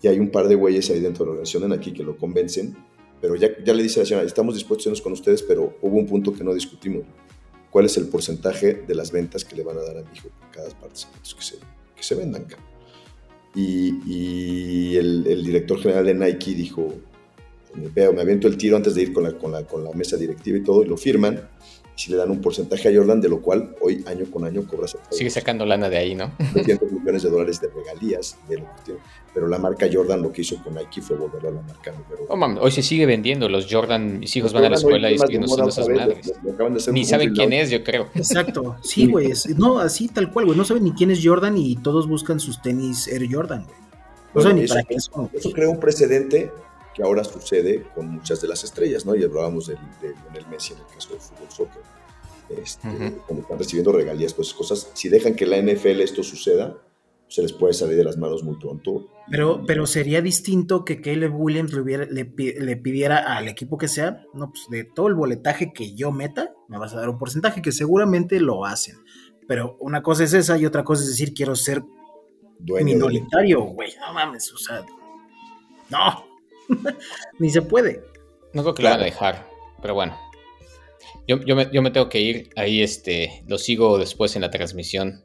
[0.02, 2.16] Y hay un par de güeyes ahí dentro de la organización de Nike que lo
[2.16, 2.76] convencen,
[3.20, 5.96] pero ya, le dice a la señora, estamos dispuestos a irnos con ustedes, pero hubo
[5.96, 7.04] un punto que no discutimos.
[7.70, 10.28] ¿Cuál es el porcentaje de las ventas que le van a dar a mi hijo
[10.28, 11.56] por cada parte que se,
[11.96, 12.46] que se vendan?
[13.54, 16.92] Y, y el, director general de Nike dijo,
[17.74, 20.16] me, me aviento el tiro antes de ir con la, con, la, con la mesa
[20.16, 21.48] directiva y todo, y lo firman,
[21.96, 24.86] si le dan un porcentaje a Jordan, de lo cual hoy año con año cobra
[25.10, 26.30] Sigue sacando lana de ahí, ¿no?
[26.52, 29.00] 300 millones de dólares de regalías de lo que tiene.
[29.32, 32.26] Pero la marca Jordan lo que hizo con Nike fue volverlo a la marca número
[32.28, 33.48] No mames, hoy se sigue vendiendo.
[33.48, 36.26] Los Jordan, mis hijos van a la escuela y siguen usando esas vez, madres.
[36.28, 38.08] lo- lo acaban de hacer Ni saben quién es, yo creo.
[38.14, 38.76] Exacto.
[38.82, 39.32] Sí, güey.
[39.56, 40.56] No, así tal cual, güey.
[40.56, 43.76] No saben ni quién es Jordan y todos buscan sus tenis Air Jordan, güey.
[43.78, 43.86] No
[44.34, 45.30] Bueno, saben ni eso- para qué son.
[45.32, 46.50] Eso crea un precedente
[46.96, 49.14] que ahora sucede con muchas de las estrellas, ¿no?
[49.14, 51.82] Y hablábamos de, Lionel Messi en el caso del fútbol soccer.
[52.48, 53.18] Este, Ujú.
[53.26, 56.74] Cuando están recibiendo regalías, pues cosas, si dejan que la NFL esto suceda,
[57.28, 59.08] se les puede salir de las manos muy pronto.
[59.30, 63.88] Pero, pero sería distinto que Caleb Williams le, hubiera- le le pidiera al equipo que
[63.88, 67.18] sea, no, pues de todo el boletaje que yo meta, me vas a dar un
[67.18, 68.96] porcentaje que seguramente lo hacen.
[69.46, 71.82] Pero una cosa es esa y otra cosa es decir, quiero ser
[72.58, 73.90] Dueño minoritario, güey.
[74.00, 74.82] No mames, o sea,
[75.90, 76.24] no,
[77.38, 78.02] ni se puede.
[78.52, 78.96] No creo que Claro.
[78.96, 79.46] lo van a dejar,
[79.82, 80.16] pero bueno.
[81.28, 82.50] Yo, yo, me, yo me tengo que ir.
[82.56, 85.22] Ahí este, lo sigo después en la transmisión.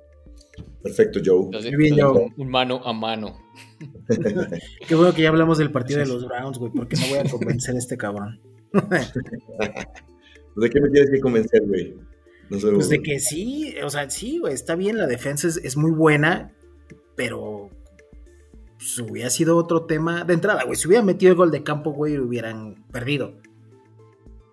[0.83, 1.45] Perfecto, Joe.
[1.61, 2.27] Muy bien, Joe.
[2.37, 3.37] un mano a mano.
[4.87, 7.23] Qué bueno que ya hablamos del partido de los Browns, güey, porque no voy a
[7.29, 8.39] convencer a este cabrón.
[10.55, 11.95] ¿De qué me tienes que convencer, güey?
[12.49, 15.57] No sé, Pues de que sí, o sea, sí, güey, está bien, la defensa es,
[15.57, 16.51] es muy buena,
[17.15, 17.69] pero
[18.81, 20.75] pues, hubiera sido otro tema de entrada, güey.
[20.75, 23.33] Si hubiera metido el gol de campo, güey, hubieran perdido.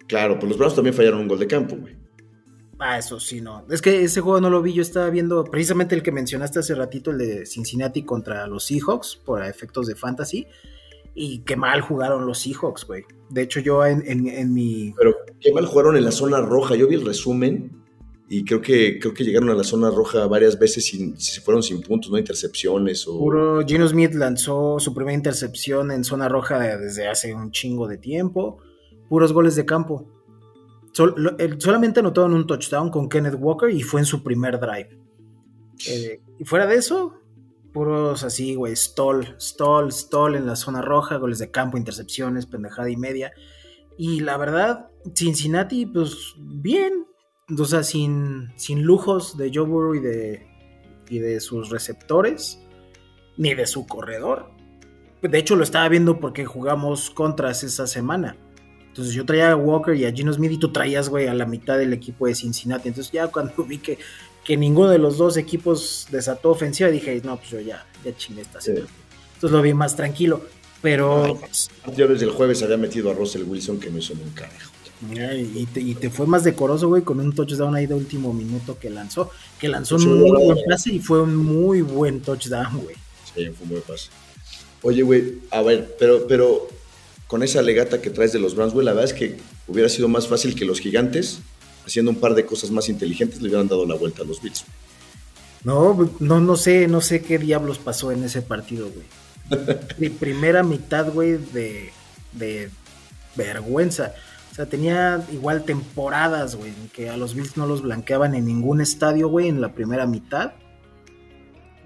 [0.07, 1.97] Claro, pues los Browns también fallaron un gol de campo, güey.
[2.79, 3.65] Ah, eso sí, no.
[3.71, 6.75] Es que ese juego no lo vi, yo estaba viendo precisamente el que mencionaste hace
[6.75, 10.47] ratito, el de Cincinnati contra los Seahawks, por efectos de fantasy.
[11.15, 13.05] Y qué mal jugaron los Seahawks, güey.
[13.31, 16.77] De hecho, yo en, en- en mi Pero qué mal jugaron en la zona roja.
[16.77, 17.73] Yo vi el resumen
[18.29, 21.63] y creo que, creo que llegaron a la zona roja varias veces sin, se fueron
[21.63, 23.19] sin puntos, no intercepciones o...
[23.19, 27.89] Puro Gino Smith lanzó su primera intercepción en zona roja de- desde hace un chingo
[27.89, 28.59] de tiempo.
[29.09, 30.07] Puros goles de campo.
[30.93, 34.91] Sol- lo- solamente anotaron un touchdown con Kenneth Walker y fue en su primer drive.
[35.89, 37.15] Eh, y fuera de eso,
[37.73, 42.91] puros así, güey, stall, stall, stall en la zona roja, goles de campo, intercepciones, pendejada
[42.91, 43.33] y media.
[43.97, 47.07] Y la verdad, Cincinnati, pues bien.
[47.57, 50.47] O sea, sin, sin lujos de Joe Burrow y de,
[51.09, 52.59] y de sus receptores,
[53.37, 54.51] ni de su corredor.
[55.23, 58.37] De hecho, lo estaba viendo porque jugamos contras esa semana.
[58.89, 61.47] Entonces yo traía a Walker y a Gino Smith y tú traías, güey, a la
[61.47, 62.89] mitad del equipo de Cincinnati.
[62.89, 63.99] Entonces ya cuando vi que,
[64.45, 68.43] que ninguno de los dos equipos desató ofensiva, dije, no, pues yo ya, ya chingué
[68.43, 68.73] esta Sí.
[68.75, 68.89] semana.
[69.35, 70.43] Entonces lo vi más tranquilo.
[70.83, 71.39] Pero...
[71.85, 74.73] Ay, Yo desde el jueves había metido a Russell Wilson que no hizo un carajo.
[75.01, 78.79] Y te, y te fue más decoroso, güey, con un touchdown ahí de último minuto
[78.79, 79.31] que lanzó.
[79.61, 82.97] Que lanzó un muy buen pase y fue un muy buen touchdown, güey.
[83.35, 84.09] Sí, fue un buen pase.
[84.83, 86.69] Oye, güey, a ver, pero, pero
[87.29, 89.37] con esa legata que traes de los Browns, güey, la verdad es que
[89.69, 91.41] hubiera sido más fácil que los gigantes,
[91.87, 94.65] haciendo un par de cosas más inteligentes, le hubieran dado la vuelta a los Bills.
[95.65, 99.69] No, no, no sé, no sé qué diablos pasó en ese partido, güey.
[99.99, 101.91] Mi primera mitad, güey, de,
[102.33, 102.71] de
[103.37, 104.15] vergüenza.
[104.59, 108.81] Sea, tenía igual temporadas, güey, en que a los Bills no los blanqueaban en ningún
[108.81, 110.55] estadio, güey, en la primera mitad.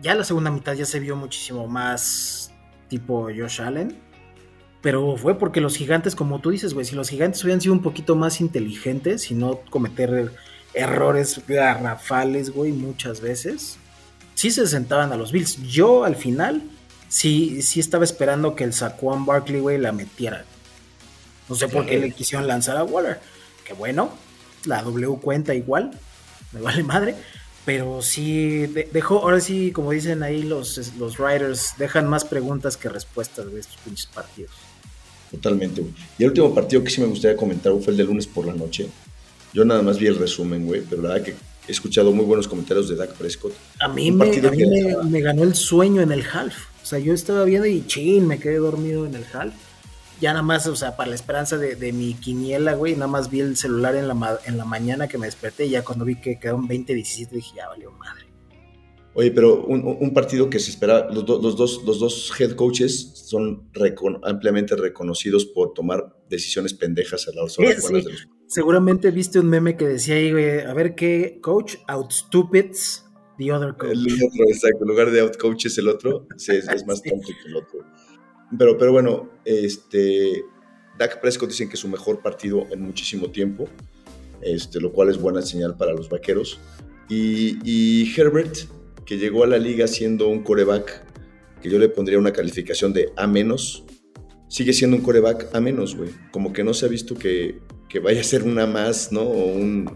[0.00, 2.50] Ya la segunda mitad ya se vio muchísimo más
[2.88, 3.98] tipo Josh Allen.
[4.80, 7.82] Pero fue porque los gigantes, como tú dices, güey, si los gigantes hubieran sido un
[7.82, 10.32] poquito más inteligentes y no cometer
[10.72, 13.76] errores garrafales, güey, muchas veces,
[14.34, 15.62] sí se sentaban a los Bills.
[15.68, 16.62] Yo al final
[17.08, 20.46] sí, sí estaba esperando que el Saquon Barkley, güey, la metiera.
[21.48, 23.20] No sé por qué le quisieron lanzar a Waller.
[23.64, 24.10] Que bueno,
[24.64, 25.90] la W cuenta igual,
[26.52, 27.14] me vale madre.
[27.64, 32.88] Pero sí, dejó, ahora sí, como dicen ahí los, los writers, dejan más preguntas que
[32.88, 34.50] respuestas de estos pinches partidos.
[35.30, 35.94] Totalmente, güey.
[36.18, 38.52] Y el último partido que sí me gustaría comentar fue el de lunes por la
[38.52, 38.88] noche.
[39.54, 41.34] Yo nada más vi el resumen, güey, pero la verdad que
[41.68, 43.52] he escuchado muy buenos comentarios de Dak Prescott.
[43.80, 44.26] A mí, me,
[45.04, 46.66] me, ganó el sueño en el half.
[46.82, 49.54] O sea, yo estaba viendo y chin, me quedé dormido en el half
[50.20, 53.40] ya nada más, o sea, para la esperanza de, mi quiniela, güey, nada más vi
[53.40, 56.38] el celular en la, en la mañana que me desperté y ya cuando vi que
[56.38, 58.32] quedó un 20-17 dije, ya valió madre.
[59.14, 63.68] Oye, pero un, partido que se espera, los, los, dos, los dos head coaches son
[64.22, 68.28] ampliamente reconocidos por tomar decisiones pendejas a la hora de los...
[68.46, 73.04] Seguramente viste un meme que decía ahí, güey, a ver qué coach outstupids
[73.38, 73.92] the other coach.
[73.92, 77.56] El otro, exacto, en lugar de outcoaches el otro, es, es más tonto que el
[77.56, 77.80] otro.
[78.58, 80.44] Pero, pero bueno, este,
[80.98, 83.68] Dak Prescott dicen que es su mejor partido en muchísimo tiempo,
[84.42, 86.60] este, lo cual es buena señal para los vaqueros.
[87.08, 88.56] Y, Herbert,
[89.04, 91.04] que llegó a la liga siendo un coreback,
[91.60, 93.84] que yo le pondría una calificación de A menos,
[94.48, 96.10] sigue siendo un coreback A menos, güey.
[96.30, 99.22] Como que no se ha visto que, que vaya a ser una más, ¿no?
[99.22, 99.90] O un,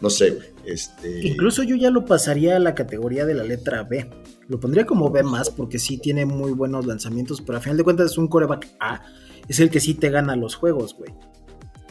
[0.00, 0.48] no sé, güey.
[0.66, 1.26] Este...
[1.26, 4.10] Incluso yo ya lo pasaría a la categoría de la letra B.
[4.48, 7.84] Lo pondría como B más porque sí tiene muy buenos lanzamientos, pero a final de
[7.84, 9.02] cuentas es un coreback A.
[9.46, 11.12] Es el que sí te gana los juegos, güey.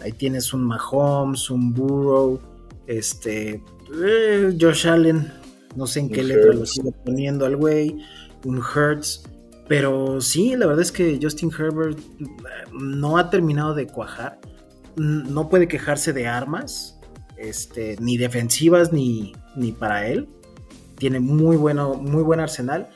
[0.01, 2.39] Ahí tienes un Mahomes, un Burrow,
[2.87, 3.63] este,
[4.03, 5.31] eh, Josh Allen.
[5.75, 7.97] No sé en qué letra lo sigo poniendo al güey.
[8.43, 9.23] Un Hertz.
[9.67, 12.25] Pero sí, la verdad es que Justin Herbert eh,
[12.71, 14.39] no ha terminado de cuajar.
[14.95, 16.99] No puede quejarse de armas,
[17.37, 20.27] este, ni defensivas ni, ni para él
[20.97, 22.89] tiene muy, bueno, muy buen arsenal.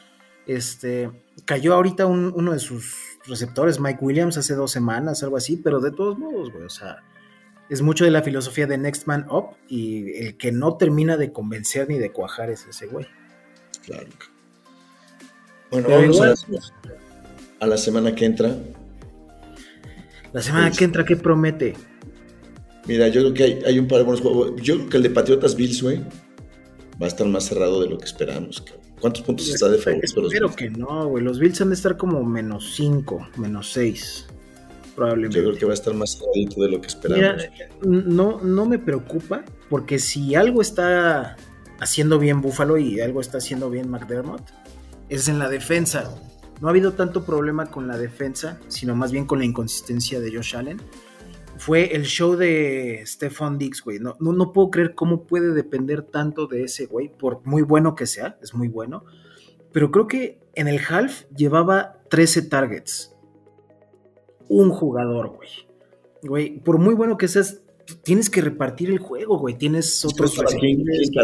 [0.48, 1.10] Este,
[1.46, 5.92] cayó ahorita uno de sus receptores, Mike Williams, hace dos semanas, algo así, pero de
[5.92, 6.98] todos modos, güey, o sea,
[7.70, 11.32] es mucho de la filosofía de Next Man Up y el que no termina de
[11.32, 13.06] convencer ni de cuajar es ese güey.
[13.86, 14.08] Claro.
[15.70, 18.58] Bueno, vamos a, la, semana que entra.
[20.34, 21.76] La semana pues que entra, ¿qué promete?
[22.88, 24.62] Mira, yo creo que hay, hay un par de buenos juegos.
[24.62, 26.02] Yo creo que el de Patriotas Bills, güey,
[27.02, 28.64] va a estar más cerrado de lo que esperamos.
[29.00, 30.28] ¿Cuántos puntos está de favorito?
[30.28, 31.24] Espero que no, güey.
[31.24, 34.28] Los Bills han de estar como menos 5, menos 6.
[34.96, 35.38] Probablemente.
[35.38, 37.44] Yo creo que va a estar más cerradito de lo que esperamos.
[37.82, 41.38] no, no me preocupa, porque si algo está
[41.80, 44.44] haciendo bien Buffalo y algo está haciendo bien McDermott,
[45.10, 46.16] es en la defensa.
[46.60, 50.36] No ha habido tanto problema con la defensa, sino más bien con la inconsistencia de
[50.36, 50.80] Josh Allen
[51.62, 54.00] fue el show de Stefan Dix, güey.
[54.00, 58.08] No, no, puedo creer cómo puede depender tanto de ese güey, por muy bueno que
[58.08, 59.06] sea, es muy bueno.
[59.72, 63.16] Pero creo que en el half llevaba 13 targets.
[64.50, 65.50] Un jugador, güey.
[66.24, 67.62] Güey, por muy bueno que seas,
[68.04, 69.56] tienes que repartir el juego, güey.
[69.56, 70.36] Tienes otros.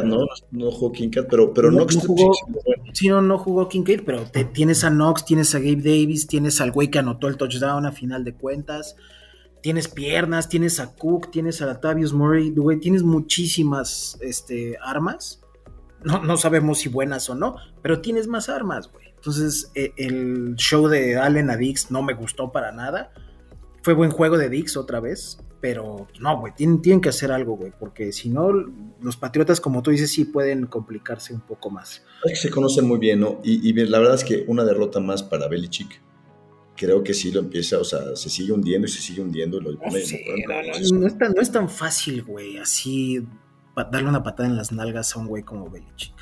[0.03, 0.19] ¿no?
[0.51, 2.31] No jugó Kincaid, pero, pero no, Knox jugó.
[2.93, 6.61] Sí, no, no jugó Kincaid, pero te, tienes a Knox, tienes a Gabe Davis, tienes
[6.61, 8.95] al güey que anotó el touchdown a final de cuentas
[9.67, 15.41] tienes piernas, tienes a Cook, tienes a Latavius Murray, güey, tienes muchísimas este, armas.
[16.05, 19.07] No, no, sabemos si buenas o no, pero tienes más armas, güey.
[19.13, 23.11] Entonces, e, el show de Allen a Dix no me gustó para nada.
[23.83, 27.73] Fue buen juego de Dix otra vez, pero no, güey, tienen, que hacer algo, güey,
[27.77, 28.53] porque si no,
[29.01, 32.05] los Patriotas, como tú dices, sí pueden complicarse un poco más.
[32.23, 33.41] Es que se conocen muy bien, ¿no?
[33.43, 36.07] Y la verdad es que una derrota más para Belichick
[36.77, 39.59] creo que sí lo empieza, o sea, se sigue hundiendo y se sigue hundiendo.
[39.59, 43.27] Lo, no, es tan, fácil, güey, así
[43.75, 46.15] darle una patada en las nalgas a un güey como Belichick.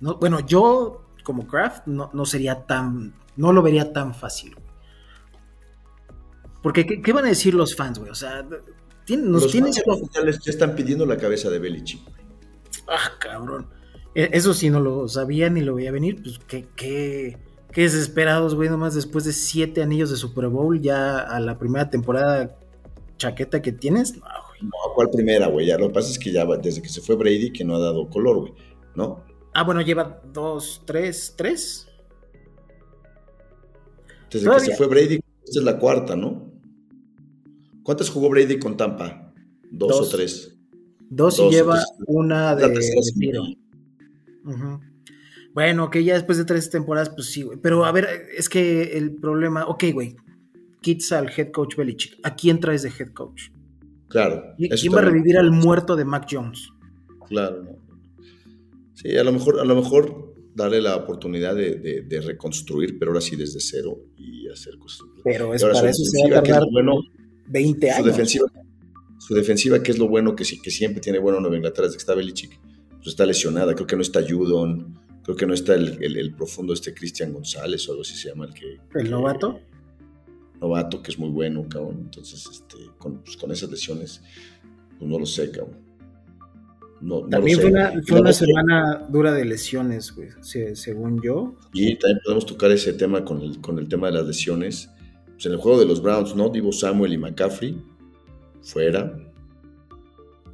[0.00, 4.56] No, bueno, yo como Kraft no, no, sería tan, no lo vería tan fácil.
[6.62, 8.10] Porque, ¿qué, van a decir los fans, güey?
[8.10, 9.82] O sea, nos los tienes...
[9.82, 12.02] Fans ya están pidiendo la cabeza de Belichick.
[12.86, 13.68] Ah, cabrón.
[14.14, 17.38] E, eso sí no lo sabía ni lo veía venir, pues qué, qué,
[17.72, 21.88] Qué desesperados, güey, nomás después de siete anillos de Super Bowl, ya a la primera
[21.88, 22.58] temporada
[23.16, 24.16] chaqueta que tienes.
[24.16, 24.62] No, güey.
[24.62, 25.66] No, ¿cuál primera, güey?
[25.66, 27.78] Ya lo que pasa es que ya desde que se fue Brady que no ha
[27.78, 28.54] dado color, güey,
[28.96, 29.24] ¿no?
[29.54, 31.86] Ah, bueno, lleva dos, tres, tres.
[34.30, 36.50] Desde que se fue Brady, esta es la cuarta, ¿no?
[37.82, 39.32] ¿Cuántas jugó Brady con Tampa?
[39.70, 40.56] ¿Dos, o tres?
[41.08, 43.56] Dos, y lleva una de, de
[45.54, 47.58] bueno, que ya después de tres temporadas, pues sí, güey.
[47.60, 50.16] Pero a ver, es que el problema, ok, güey.
[50.80, 53.50] quitas al head coach Belichick, ¿a quién traes de head coach?
[54.08, 54.54] Claro.
[54.56, 56.68] ¿Quién va a revivir al muerto de Mac Jones?
[57.28, 57.78] Claro, no.
[58.94, 63.36] Sí, a lo mejor, a lo mejor darle la oportunidad de, reconstruir, pero ahora sí
[63.36, 65.06] desde cero y hacer cosas.
[65.24, 67.00] Pero es para eso se va a tardar bueno,
[67.46, 68.02] 20 años.
[68.02, 68.46] Su defensiva,
[69.18, 72.02] su defensiva, que es lo bueno que, que siempre tiene bueno Nueva Inglaterra desde que
[72.02, 72.60] está Belichick,
[72.96, 73.74] pues está lesionada.
[73.74, 77.92] Creo que no está Judon, creo que no está el, profundo este Cristian González o
[77.92, 78.78] algo así se llama el que.
[78.94, 79.60] ¿El novato?
[80.60, 82.00] novato, que es muy bueno, cabrón.
[82.00, 84.22] Entonces, este, con, pues, con esas lesiones,
[84.98, 85.78] pues no lo sé, cabrón.
[87.30, 91.56] también fue una, fue una semana dura de lesiones, güey, según yo.
[91.72, 94.90] Y también podemos tocar ese tema con el, con el tema de las lesiones.
[95.32, 96.50] Pues en el juego de los Browns, ¿no?
[96.50, 97.82] Divo Samuel y McCaffrey,
[98.60, 99.16] fuera.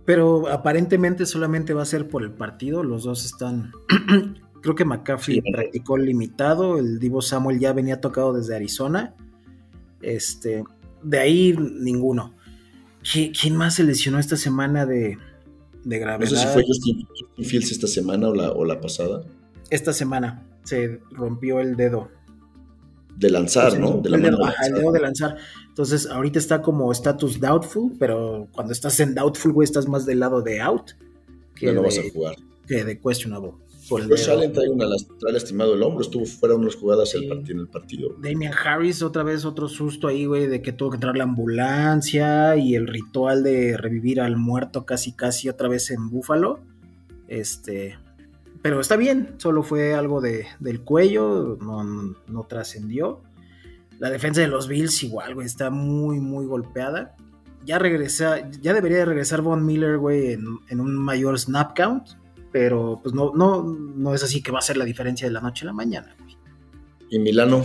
[0.04, 2.84] Pero aparentemente solamente va a ser por el partido.
[2.84, 3.72] Los dos están.
[4.66, 6.80] Creo que McCaffrey practicó limitado.
[6.80, 9.14] El Divo Samuel ya venía tocado desde Arizona.
[10.02, 10.64] Este,
[11.04, 12.34] de ahí ninguno.
[13.00, 15.18] ¿Quién más se lesionó esta semana de,
[15.84, 16.28] de gravedad?
[16.28, 17.06] No sé si fue Justin,
[17.44, 19.22] Fields esta semana o la, o la pasada.
[19.70, 22.10] Esta semana se rompió el dedo.
[23.14, 23.98] De lanzar, ¿no?
[23.98, 25.36] De el, dedo, el dedo de lanzar.
[25.68, 30.18] Entonces, ahorita está como status doubtful, pero cuando estás en doubtful, güey, estás más del
[30.18, 30.90] lado de out.
[31.54, 32.34] Que no, vas a jugar.
[32.66, 33.52] Que de questionable.
[33.88, 34.86] Pues Allen trae, una,
[35.20, 38.16] trae lastimado el hombro, estuvo fuera unas jugadas el partido, en el partido.
[38.18, 42.56] Damian Harris, otra vez otro susto ahí, güey, de que tuvo que entrar la ambulancia
[42.56, 46.60] y el ritual de revivir al muerto casi, casi otra vez en Búfalo.
[47.28, 47.96] Este,
[48.60, 53.22] pero está bien, solo fue algo de, del cuello, no, no, trascendió.
[54.00, 57.14] La defensa de los Bills igual, güey, está muy, muy golpeada.
[57.64, 62.08] Ya regresa, ya debería de regresar Von Miller, güey, en, en un mayor snap count
[62.58, 65.42] pero pues no, no, no es así que va a ser la diferencia de la
[65.42, 66.16] noche a la mañana.
[67.10, 67.62] ¿Y Milano?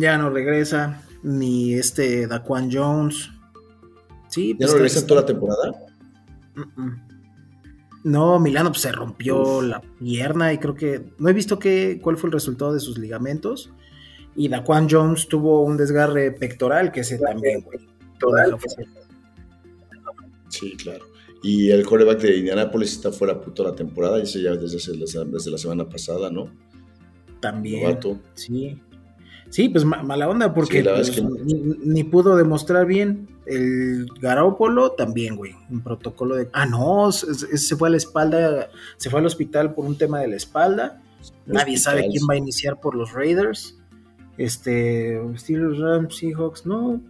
[0.00, 3.28] Ya no regresa, ni este Daquan Jones.
[4.28, 5.70] Sí, ¿Ya pues, no regresa toda la temporada?
[8.04, 12.16] No, Milano pues, se rompió la pierna y creo que no he visto que, cuál
[12.16, 13.70] fue el resultado de sus ligamentos.
[14.34, 17.86] Y Daquan Jones tuvo un desgarre pectoral que se también, güey.
[18.18, 18.56] Toda la
[20.48, 21.15] Sí, claro.
[21.42, 24.78] Y el coreback de Indianapolis está fuera toda la temporada, y ya desde,
[25.26, 26.50] desde la semana pasada, ¿no?
[27.40, 27.98] También.
[28.34, 28.80] Sí.
[29.48, 33.28] Sí, pues mala onda, porque pues, ni, pudo demostrar bien.
[33.46, 35.54] El Garópolo también, güey.
[35.70, 36.48] Un protocolo de.
[36.52, 40.28] Ah, no, se, fue a la espalda, se fue al hospital por un tema de
[40.28, 41.00] la espalda.
[41.46, 43.78] Nadie sabe quién va a iniciar por los Raiders.
[44.36, 47.00] Este, Steelers, Rams, Seahawks, no.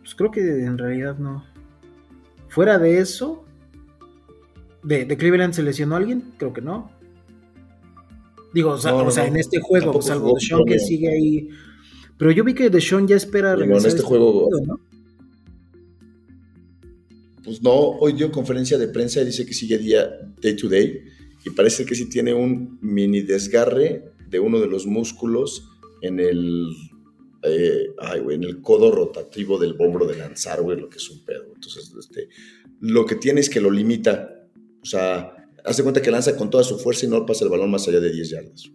[0.00, 1.44] Pues creo que en realidad no.
[2.48, 3.44] Fuera de eso,
[4.82, 6.24] ¿De, Cleveland se lesionó alguien?
[6.38, 6.90] Creo que no.
[8.52, 11.48] Digo, o sea, en este juego, salvo Deshaun que sigue ahí.
[12.18, 13.72] Pero yo vi que Deshaun ya espera regresar.
[13.72, 14.48] en este, este juego.
[17.44, 20.08] Pues no, hoy dio conferencia de prensa y dice que sigue día
[20.40, 21.00] day to day.
[21.44, 25.68] Y parece que sí tiene un mini desgarre de uno de los músculos
[26.02, 26.66] en el.
[27.44, 31.10] Eh, ay, güey, en el codo rotativo del hombro de lanzar, güey, lo que es
[31.10, 31.46] un pedo.
[31.54, 32.28] Entonces, este,
[32.80, 34.41] lo que tiene es que lo limita
[34.82, 35.32] o sea,
[35.64, 38.00] hace cuenta que lanza con toda su fuerza y no pasa el balón más allá
[38.00, 38.70] de 10 yardas.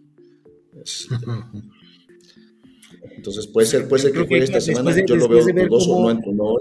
[3.16, 4.94] entonces puede ser, puede ser que juegue esta semana.
[5.04, 6.54] Yo lo veo dudoso, no entrenó.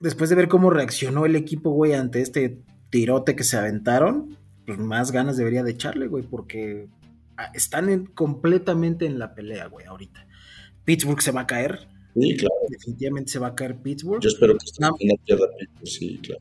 [0.00, 4.36] Después de ver cómo reaccionó el equipo, güey, ante este tirote que se aventaron,
[4.66, 6.88] pues más ganas debería de echarle, güey, porque
[7.36, 10.26] ah, están completamente en la pelea, güey, ahorita.
[10.84, 11.86] Pittsburgh se va a caer.
[12.14, 12.54] Sí, claro.
[12.68, 14.22] Definitivamente se va a caer Pittsburgh.
[14.22, 15.46] Yo espero que esté en la tierra
[15.84, 16.40] sí, claro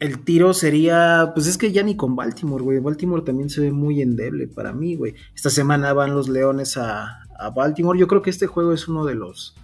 [0.00, 2.78] el tiro sería, pues es que ya ni con Baltimore, güey.
[2.80, 5.14] Baltimore también se ve muy endeble para mí, güey.
[5.34, 7.18] Esta semana van los Leones a,
[7.54, 7.98] Baltimore.
[7.98, 9.54] Yo creo que este juego es uno de los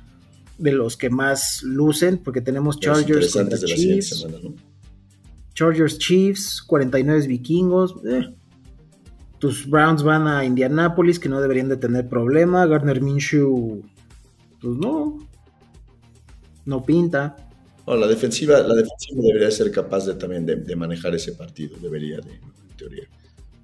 [0.59, 4.27] de los que más lucen, porque tenemos Chargers contra Chiefs.
[5.53, 7.94] Chargers Chiefs, 49 vikingos.
[8.07, 8.35] Eh.
[9.38, 12.64] Tus Browns van a Indianapolis, que no deberían de tener problema.
[12.66, 13.83] Gardner Minshew,
[14.61, 15.18] pues no.
[16.64, 17.45] No pinta
[17.95, 22.32] la defensiva, la defensiva debería ser capaz de, también de, manejar ese partido, debería de,
[22.32, 23.05] en teoría.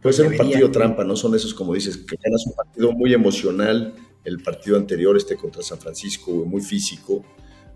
[0.00, 1.16] Puede ser un partido trampa, ¿no?
[1.16, 3.94] Son esos, como dices, que ganas un partido muy emocional,
[4.24, 7.24] el partido anterior, este contra San Francisco, muy físico.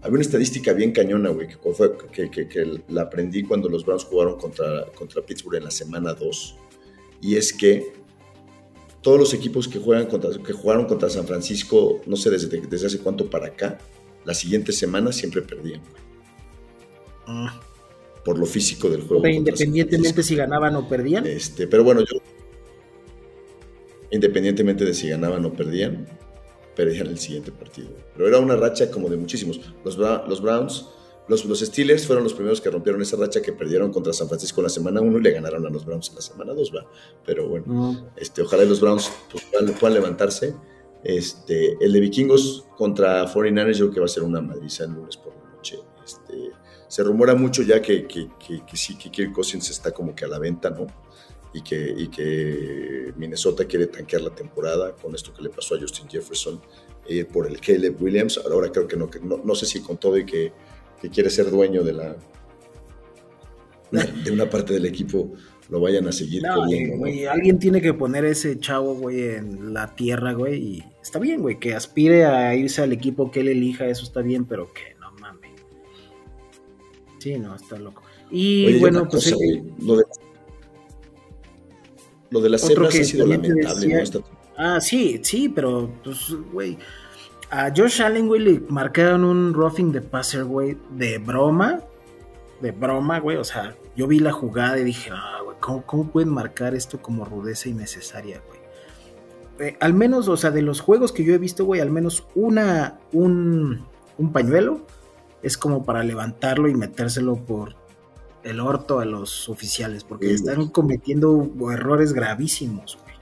[0.02, 4.38] Había una estadística bien cañona, güey, que, que, que, la aprendí cuando los Browns jugaron
[4.38, 6.56] contra, contra Pittsburgh en la semana 2.
[7.22, 7.92] Y es que
[9.02, 12.86] todos los equipos que, juegan contra, que jugaron contra San Francisco, no sé desde, desde
[12.86, 13.78] hace cuánto para acá,
[14.24, 16.05] la siguiente semana siempre perdían, güey.
[18.24, 19.26] Por lo físico del juego.
[19.26, 21.26] independientemente si ganaban o perdían.
[21.26, 22.18] Este, pero bueno, yo.
[24.10, 26.06] Independientemente de si ganaban o perdían.
[26.74, 27.88] perdían el siguiente partido.
[28.14, 29.60] Pero era una racha como de muchísimos.
[29.84, 30.86] Los, los Browns,
[31.28, 34.60] los, los, Steelers fueron los primeros que rompieron esa racha que perdieron contra San Francisco
[34.60, 36.86] en la semana 1 y le ganaron a los Browns en la semana 2, ¿va?
[37.24, 39.44] Pero bueno, este, ojalá los Browns pues,
[39.78, 40.54] puedan, levantarse.
[41.02, 44.92] Este, el de Vikingos contra 49ers yo creo que va a ser una madriza el
[44.92, 45.78] lunes por la noche.
[46.04, 46.45] Este,
[46.88, 50.24] se rumora mucho ya que, que, que, que sí, que Kirk Cousins está como que
[50.24, 50.86] a la venta, ¿no?
[51.56, 55.80] y que, y que Minnesota quiere tanquear la temporada con esto que le pasó a
[55.80, 56.60] Justin Jefferson
[57.08, 58.38] e ir por el Caleb Williams.
[58.38, 60.52] Ahora creo que no, no, no sé si con todo y que,
[61.00, 62.16] que, quiere ser dueño de la
[63.90, 65.32] de una parte del equipo
[65.70, 66.62] lo vayan a seguir no,
[67.30, 71.58] alguien tiene que poner ese chavo, güey, en la tierra, güey, y está bien, güey,
[71.58, 74.95] que aspire a irse al equipo que él elija, eso está bien, pero que no.
[77.18, 78.02] Sí, no, está loco.
[78.30, 79.34] Y bueno, pues
[79.78, 80.04] lo de
[82.30, 84.04] lo de las cebras ha sido lamentable,
[84.56, 86.78] Ah, sí, sí, pero, pues, güey.
[87.50, 91.82] A Josh Allen, güey, le marcaron un roughing de passer, güey, de broma.
[92.60, 93.36] De broma, güey.
[93.36, 97.24] O sea, yo vi la jugada y dije, ah, güey, ¿cómo, pueden marcar esto como
[97.24, 99.68] rudeza innecesaria, güey?
[99.68, 102.26] Eh, al menos, o sea, de los juegos que yo he visto, güey, al menos
[102.34, 103.86] una, un,
[104.16, 104.86] un pañuelo
[105.42, 107.74] es como para levantarlo y metérselo por
[108.42, 113.16] el orto a los oficiales, porque están cometiendo errores gravísimos, güey.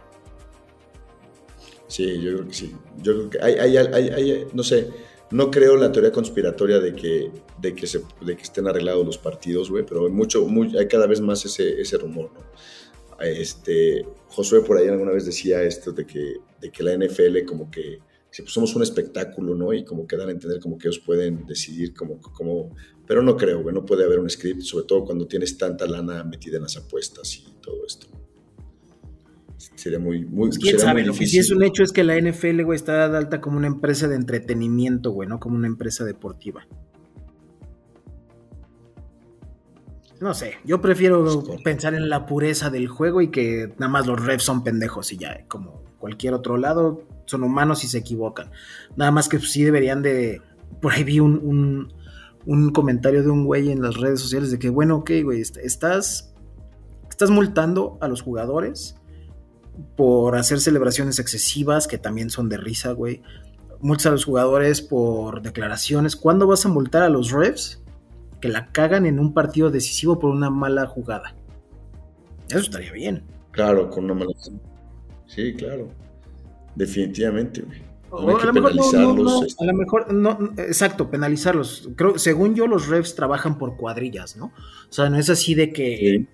[1.87, 2.75] Sí, yo creo que sí.
[3.03, 4.91] Yo creo que hay, hay, hay, no sé,
[5.31, 9.19] no creo la teoría conspiratoria de que, de que, se, de que estén arreglados los
[9.19, 12.41] partidos, güey, pero hay, mucho, muy, hay cada vez más ese, ese rumor, ¿no?
[13.21, 17.71] Este, Josué por ahí alguna vez decía esto de que, de que la NFL como
[17.71, 18.01] que
[18.43, 19.73] pues somos un espectáculo, ¿no?
[19.73, 22.71] Y como que dan a entender como que ellos pueden decidir como, como
[23.07, 26.25] pero no creo, güey, no puede haber un script, sobre todo cuando tienes tanta lana
[26.25, 28.07] metida en las apuestas y todo esto.
[29.75, 31.05] Sería muy, muy, pues, ¿Quién sabe?
[31.05, 33.67] Lo que sí es un hecho es que la NFL, güey, está alta como una
[33.67, 36.67] empresa de entretenimiento, güey, no como una empresa deportiva.
[40.21, 44.25] No sé, yo prefiero pensar en la pureza del juego y que nada más los
[44.25, 48.51] refs son pendejos y ya, como cualquier otro lado, son humanos y se equivocan.
[48.97, 50.41] Nada más que sí deberían de...
[50.81, 51.93] Por ahí vi un
[52.47, 56.33] un comentario de un güey en las redes sociales de que, bueno, ok, güey, estás,
[57.09, 58.97] estás multando a los jugadores
[59.97, 63.23] por hacer celebraciones excesivas, que también son de risa, güey.
[63.81, 66.17] Multas a los jugadores por declaraciones.
[66.17, 67.83] ¿Cuándo vas a multar a los refs
[68.45, 71.35] que la cagan en un partido decisivo por una mala jugada?
[72.49, 73.23] Eso estaría bien.
[73.53, 74.33] Claro, con una mala.
[75.27, 75.89] Sí, claro.
[76.77, 78.75] Definitivamente, güey a, lo mejor
[79.17, 79.65] no, este.
[79.65, 81.89] a lo mejor no, exacto, penalizarlos.
[81.97, 84.47] Creo, según yo, los refs trabajan por cuadrillas, ¿no?
[84.47, 86.27] O sea, no es así de que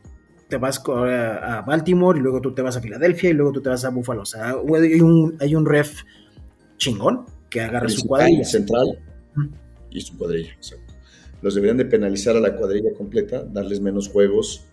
[0.49, 3.69] te vas a Baltimore y luego tú te vas a Filadelfia y luego tú te
[3.69, 4.23] vas a Buffalo.
[4.23, 6.03] O sea, hay un, hay un ref
[6.77, 8.45] chingón que agarra su cuadrilla.
[8.45, 8.99] Central
[9.91, 10.90] y su cuadrilla, exacto.
[11.43, 14.65] Los deberían de penalizar a la cuadrilla completa, darles menos juegos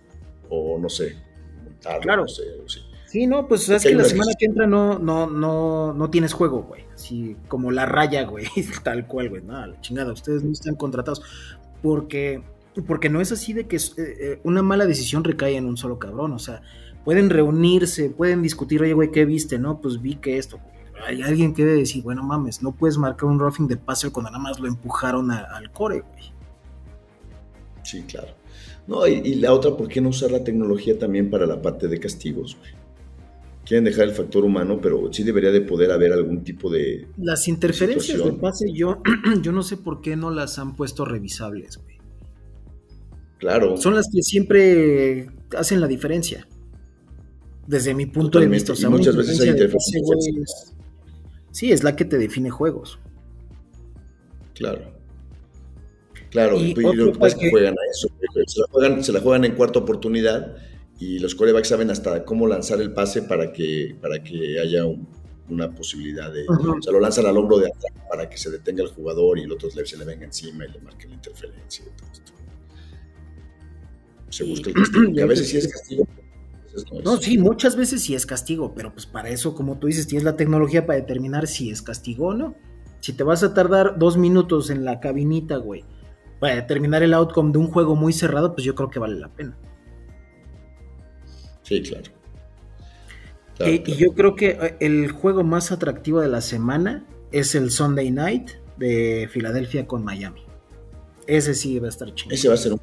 [0.50, 1.16] o no sé,
[1.64, 2.22] montarlo, claro.
[2.24, 2.82] no sé, sí.
[3.08, 6.64] Sí, no, pues es que la semana que entra no, no, no, no tienes juego,
[6.64, 6.84] güey.
[6.94, 8.46] Así como la raya, güey,
[8.84, 9.42] tal cual, güey.
[9.42, 11.22] No, la chingada, ustedes no están contratados.
[11.82, 12.44] Porque,
[12.86, 16.00] porque no es así de que eh, eh, una mala decisión recae en un solo
[16.00, 16.34] cabrón.
[16.34, 16.62] O sea,
[17.06, 19.58] pueden reunirse, pueden discutir, oye, güey, ¿qué viste?
[19.58, 20.60] No, pues vi que esto.
[21.06, 24.32] Hay alguien que debe decir, bueno, mames, no puedes marcar un roughing de passer cuando
[24.32, 26.37] nada más lo empujaron al core, güey.
[27.88, 28.30] Sí, claro.
[28.86, 31.88] No, y, y, la otra, ¿por qué no usar la tecnología también para la parte
[31.88, 32.72] de castigos, güey?
[33.68, 37.06] quieren dejar el factor humano, pero sí debería de poder haber algún tipo de...
[37.18, 39.02] Las interferencias de, pase, yo,
[39.42, 41.98] yo no sé por qué no las han puesto revisables, güey.
[43.40, 43.76] Claro.
[43.76, 46.48] Son las que siempre hacen la diferencia.
[47.68, 48.74] Desde mi punto de vista.
[48.90, 50.74] muchas veces hay interferencias.
[51.52, 53.00] sí, es la que te define juegos.
[54.56, 54.97] Claro.
[56.38, 58.10] Claro, y, lo que pasa que juegan a eso.
[58.46, 60.56] Se la juegan, se la juegan en cuarta oportunidad
[61.00, 64.84] y los corebacks saben hasta cómo lanzar el pase para que, para que haya
[65.50, 66.46] una posibilidad de...
[66.48, 69.44] O sea, lo lanzan al hombro de atrás para que se detenga el jugador y
[69.44, 72.32] el otro se le venga encima y le marque la interferencia y todo esto.
[74.30, 76.08] Se busca el castigo, que a veces sí es castigo.
[77.04, 80.24] No, sí, muchas veces sí es castigo, pero pues para eso, como tú dices, tienes
[80.24, 82.54] la tecnología para determinar si es castigo o no.
[83.00, 85.84] Si te vas a tardar dos minutos en la cabinita, güey,
[86.40, 89.30] para determinar el outcome de un juego muy cerrado, pues yo creo que vale la
[89.30, 89.58] pena.
[91.64, 92.12] Sí, claro.
[93.66, 98.12] y, yo creo que eh, el juego más atractivo de la semana es el Sunday
[98.12, 100.42] Night de Filadelfia con Miami.
[101.26, 102.34] Ese sí va a estar chido.
[102.34, 102.80] Ese va a ser un,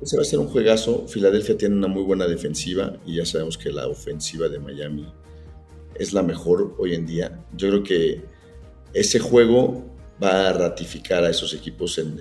[0.00, 1.06] ese va a ser un juegazo.
[1.06, 5.12] Filadelfia tiene una muy buena defensiva y ya sabemos que la ofensiva de Miami
[5.96, 7.44] es la mejor hoy en día.
[7.56, 8.22] Yo creo que
[8.94, 9.84] ese juego
[10.22, 12.18] va a ratificar a esos equipos en,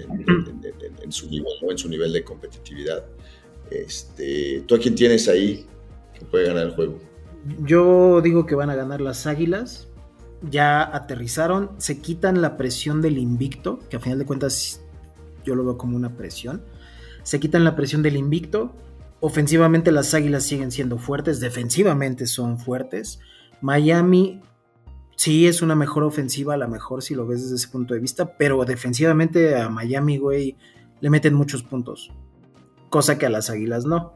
[1.09, 3.05] su nivel, en su nivel de competitividad.
[3.71, 5.65] Este, ¿Tú a quién tienes ahí
[6.17, 6.99] que puede ganar el juego?
[7.59, 9.87] Yo digo que van a ganar las Águilas.
[10.49, 14.81] Ya aterrizaron, se quitan la presión del invicto, que a final de cuentas
[15.43, 16.63] yo lo veo como una presión.
[17.23, 18.75] Se quitan la presión del invicto.
[19.19, 23.19] Ofensivamente las Águilas siguen siendo fuertes, defensivamente son fuertes.
[23.61, 24.41] Miami
[25.18, 27.99] sí es una mejor ofensiva, a lo mejor si lo ves desde ese punto de
[27.99, 30.55] vista, pero defensivamente a Miami, güey,
[31.01, 32.11] le meten muchos puntos.
[32.89, 34.13] Cosa que a las Águilas no.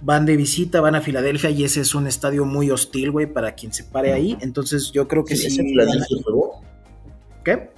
[0.00, 3.54] Van de visita, van a Filadelfia y ese es un estadio muy hostil, güey, para
[3.54, 4.38] quien se pare ahí.
[4.40, 5.48] Entonces yo creo que sí.
[5.48, 6.62] ¿Es en Filadelfia el juego?
[7.44, 7.70] ¿Qué?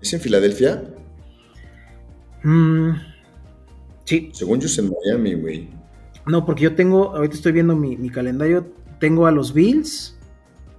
[0.00, 0.84] ¿Es en Filadelfia?
[2.42, 2.90] Mm,
[4.04, 4.30] sí.
[4.32, 5.68] Según yo es en Miami, güey.
[6.26, 8.66] No, porque yo tengo, ahorita estoy viendo mi, mi calendario,
[8.98, 10.16] tengo a los Bills,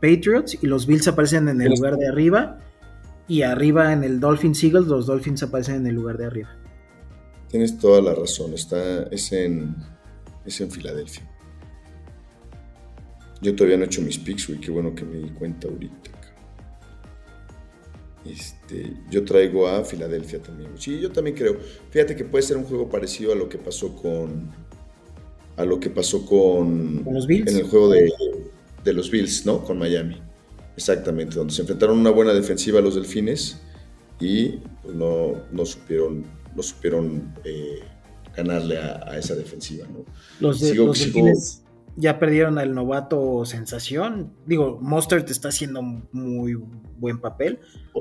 [0.04, 2.60] Patriots y los Bills aparecen en el lugar de arriba
[3.26, 6.50] y arriba en el Dolphins Eagles los Dolphins aparecen en el lugar de arriba.
[7.48, 9.74] Tienes toda la razón, está, es, en,
[10.46, 11.24] es en Filadelfia.
[13.42, 16.12] Yo todavía no he hecho mis picks, qué bueno que me di cuenta ahorita.
[18.26, 20.72] Este, yo traigo a Filadelfia también.
[20.78, 21.58] Sí, yo también creo.
[21.92, 24.52] Fíjate que puede ser un juego parecido a lo que pasó con
[25.56, 27.50] a lo que pasó con, ¿Con los Bills?
[27.52, 28.12] en el juego de,
[28.84, 29.64] de los Bills, ¿no?
[29.64, 30.22] Con Miami.
[30.76, 33.62] Exactamente, donde se enfrentaron una buena defensiva a los Delfines
[34.20, 36.26] y pues, no, no supieron,
[36.56, 37.80] no supieron eh,
[38.36, 40.04] ganarle a, esa defensiva, ¿no?
[40.40, 41.64] Los, de, Delfines
[41.96, 44.34] ya perdieron al novato sensación.
[44.46, 45.82] Digo, Monster te está haciendo
[46.12, 46.56] muy
[46.98, 47.60] buen papel.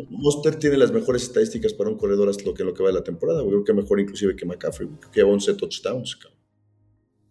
[0.09, 2.95] Monster tiene las mejores estadísticas para un corredor hasta lo que, lo que va de
[2.95, 3.45] la temporada.
[3.45, 6.32] Creo que mejor inclusive que McCaffrey, que lleva 11 touchdowns, cabrón.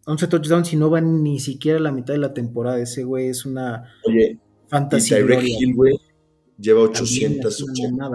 [0.05, 2.79] 11 touchdowns y no van ni siquiera a la mitad de la temporada.
[2.79, 5.19] Ese güey es una Oye, fantasía.
[5.19, 5.99] Y Tyreek Hill, güey,
[6.57, 8.09] lleva 880.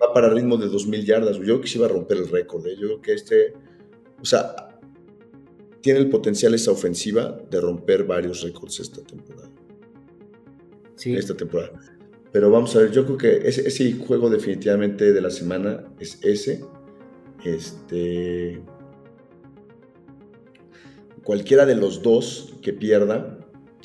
[0.00, 1.36] Va para ritmo de 2000 yardas.
[1.36, 2.66] Yo creo que sí va a romper el récord.
[2.66, 2.76] ¿eh?
[2.78, 3.54] Yo creo que este,
[4.20, 4.54] o sea,
[5.80, 9.50] tiene el potencial esa ofensiva de romper varios récords esta temporada.
[10.94, 11.14] Sí.
[11.14, 11.72] Esta temporada.
[12.30, 16.18] Pero vamos a ver, yo creo que ese, ese juego definitivamente de la semana es
[16.22, 16.64] ese.
[17.44, 18.62] Este
[21.24, 23.38] cualquiera de los dos que pierda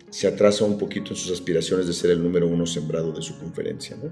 [0.09, 3.38] se atrasa un poquito en sus aspiraciones de ser el número uno sembrado de su
[3.38, 3.97] conferencia.
[3.97, 4.11] ¿no?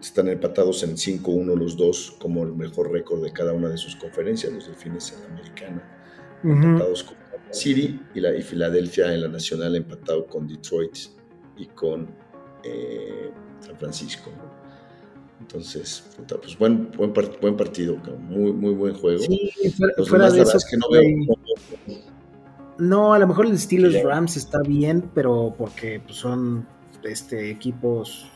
[0.00, 3.96] están empatados en 5-1 los dos como el mejor récord de cada una de sus
[3.96, 7.16] conferencias, los delfines en la americana, empatados con
[7.50, 10.96] City y, la, y Filadelfia en la nacional empatado con Detroit
[11.58, 12.08] y con
[12.64, 13.30] eh,
[13.60, 14.30] San Francisco.
[15.38, 16.04] Entonces,
[16.40, 19.22] pues buen, buen, buen partido, muy, muy buen juego.
[19.22, 19.52] Sí,
[20.06, 21.02] fuera, de eso, que no veo,
[22.82, 26.66] no, a lo mejor el Steelers Rams está bien, pero porque pues, son
[27.04, 28.28] este, equipos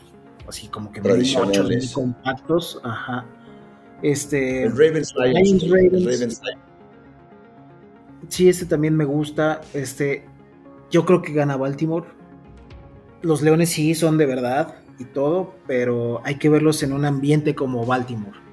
[0.47, 3.25] así como que tradicionales, compactos, ajá.
[4.01, 6.41] Este, el Ravens, Lions, Ravens.
[8.29, 9.59] Sí, este también me gusta.
[9.73, 10.23] Este,
[10.89, 12.05] yo creo que gana Baltimore.
[13.21, 17.53] Los Leones sí son de verdad y todo, pero hay que verlos en un ambiente
[17.53, 18.46] como Baltimore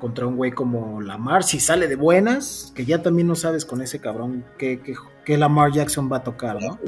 [0.00, 3.82] contra un güey como Lamar, si sale de buenas, que ya también no sabes con
[3.82, 4.80] ese cabrón que,
[5.24, 6.80] que, Lamar Jackson va a tocar, ¿no?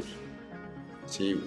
[1.05, 1.39] Sí,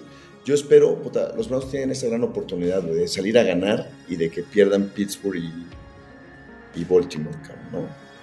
[0.43, 0.99] yo espero,
[1.35, 5.35] los Browns tienen esa gran oportunidad de salir a ganar y de que pierdan Pittsburgh
[5.35, 7.37] y, Baltimore,
[7.71, 7.81] ¿no?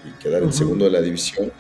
[0.09, 1.53] Y quedar en segundo de la división,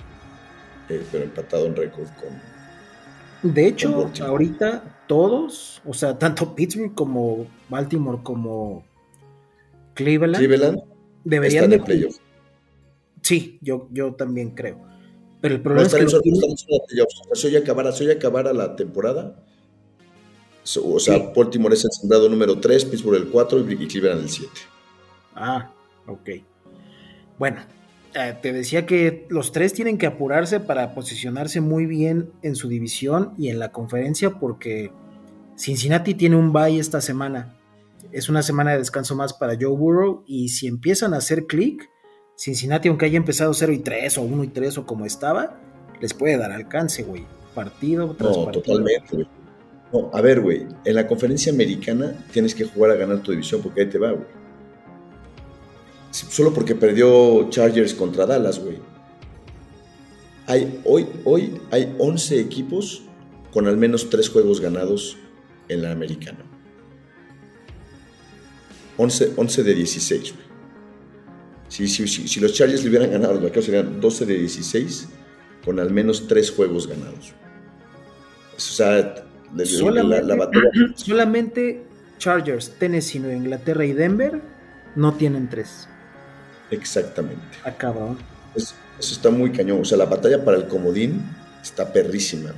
[0.88, 3.52] eh, pero empatado en récord con.
[3.52, 8.84] De hecho, ahorita todos, o sea, tanto Pittsburgh como Baltimore como
[9.94, 10.93] Cleveland, Cleveland
[11.24, 12.16] deberían de playoff.
[13.22, 14.80] Sí, yo, yo también creo.
[15.40, 16.06] Pero el problema es que.
[17.34, 19.42] Si hoy acabara, si hoy acabara la temporada,
[20.62, 21.24] o sea, sí.
[21.34, 24.50] Baltimore es el sembrado número 3, Pittsburgh el 4 y Cleveland el 7.
[25.34, 25.70] Ah,
[26.06, 26.30] ok.
[27.38, 27.60] Bueno,
[28.14, 32.68] eh, te decía que los tres tienen que apurarse para posicionarse muy bien en su
[32.68, 34.92] división y en la conferencia porque
[35.56, 37.56] Cincinnati tiene un bye esta semana
[38.12, 41.90] es una semana de descanso más para Joe Burrow y si empiezan a hacer clic,
[42.36, 45.60] Cincinnati, aunque haya empezado 0 y 3 o 1 y 3 o como estaba,
[46.00, 47.26] les puede dar alcance, güey.
[47.54, 48.62] Partido tras no, partido.
[48.62, 49.28] totalmente, güey.
[49.92, 53.62] No, a ver, güey, en la conferencia americana tienes que jugar a ganar tu división
[53.62, 54.26] porque ahí te va, güey.
[56.10, 58.78] Solo porque perdió Chargers contra Dallas, güey.
[60.46, 63.02] Hay, hoy, hoy hay 11 equipos
[63.52, 65.16] con al menos 3 juegos ganados
[65.68, 66.44] en la americana.
[68.96, 70.34] 11, de 16,
[71.68, 75.08] Si, si, los Chargers le hubieran ganado, los vaqueros serían 12 de 16
[75.64, 77.32] con al menos 3 juegos ganados.
[78.56, 79.24] O sea,
[79.64, 80.70] solamente, la, batalla.
[80.94, 81.82] Solamente
[82.18, 84.40] Chargers, Tennessee, Nueva Inglaterra y Denver
[84.94, 85.88] no tienen tres.
[86.70, 87.42] Exactamente.
[87.64, 88.18] Ah, cabrón.
[88.54, 89.80] Es- eso está muy cañón.
[89.80, 91.20] O sea, la batalla para el comodín
[91.62, 92.52] está perrísima.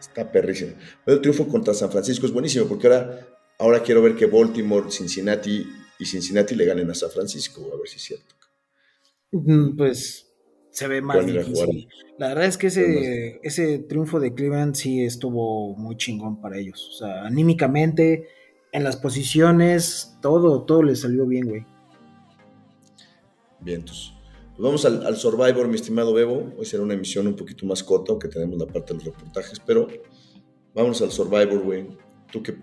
[0.00, 0.72] Está perrísima.
[1.04, 4.90] Pero el triunfo contra San Francisco es buenísimo porque ahora, ahora quiero ver que Baltimore,
[4.90, 5.66] Cincinnati
[5.98, 7.62] y Cincinnati le ganen a San Francisco.
[7.72, 8.34] A ver si es cierto.
[9.32, 10.32] Mm, Pues
[10.70, 11.88] se ve más difícil.
[12.18, 16.90] La verdad es que ese, ese triunfo de Cleveland sí estuvo muy chingón para ellos.
[16.90, 18.28] O sea, anímicamente,
[18.72, 21.66] en las posiciones, todo, todo les salió bien, güey.
[23.60, 24.12] Bien, entonces.
[24.56, 26.54] Pues vamos al, al Survivor, mi estimado Bebo.
[26.56, 29.60] Hoy será una emisión un poquito más corta, aunque tenemos la parte de los reportajes,
[29.60, 29.86] pero
[30.74, 31.86] vamos al Survivor, güey.
[32.32, 32.56] Tú que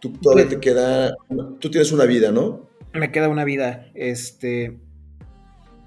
[0.00, 1.16] tú todavía Pues- te queda.
[1.60, 2.68] Tú tienes una vida, ¿no?
[2.92, 3.86] Me queda una vida.
[3.94, 4.78] Este,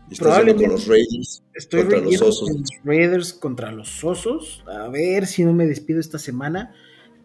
[0.09, 0.67] Y estás yendo con Probablemente.
[0.67, 1.43] los Raiders.
[1.53, 2.49] estoy Contra los Osos.
[2.49, 4.63] con los Raiders contra los Osos.
[4.67, 6.73] A ver si no me despido esta semana.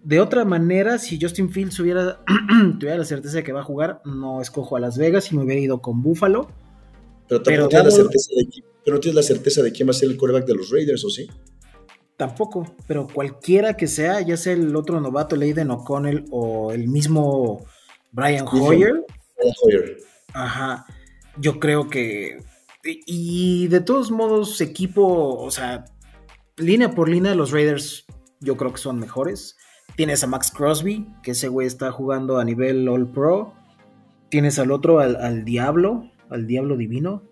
[0.05, 2.20] De otra manera, si Justin Fields hubiera,
[2.78, 5.43] tuviera la certeza de que va a jugar, no escojo a Las Vegas y me
[5.43, 6.49] hubiera ido con Buffalo.
[7.28, 9.91] Pero Pero tampoco tienes, la certeza de pero no tienes la certeza de quién va
[9.91, 11.26] a ser el quarterback de los Raiders, ¿o sí?
[12.17, 17.67] Tampoco, pero cualquiera que sea, ya sea el otro novato, Leiden O'Connell o el mismo
[18.11, 18.47] Brian.
[18.49, 19.05] Hoyer,
[19.37, 19.99] Brian Hoyer.
[20.33, 20.87] ajá,
[21.39, 22.39] yo creo que.
[22.85, 23.03] Y
[23.64, 25.85] y de todos modos, equipo, o sea,
[26.57, 28.07] línea por línea, los Raiders
[28.41, 29.57] yo creo que son mejores.
[29.97, 33.55] Tienes a Max Crosby, que ese güey está jugando a nivel All Pro.
[34.29, 37.23] Tienes al otro, al, al Diablo, al Diablo Divino,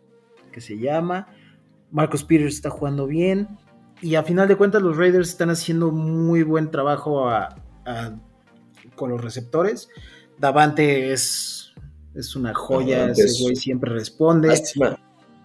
[0.53, 1.29] que se llama.
[1.91, 3.49] Marcus Peters está jugando bien.
[4.01, 8.19] Y a final de cuentas, los Raiders están haciendo muy buen trabajo a- a-
[8.97, 9.89] con los receptores.
[10.39, 11.73] Davante es,
[12.15, 14.49] es una joya, Davante ese es- güey siempre responde.
[14.49, 14.99] Lástima,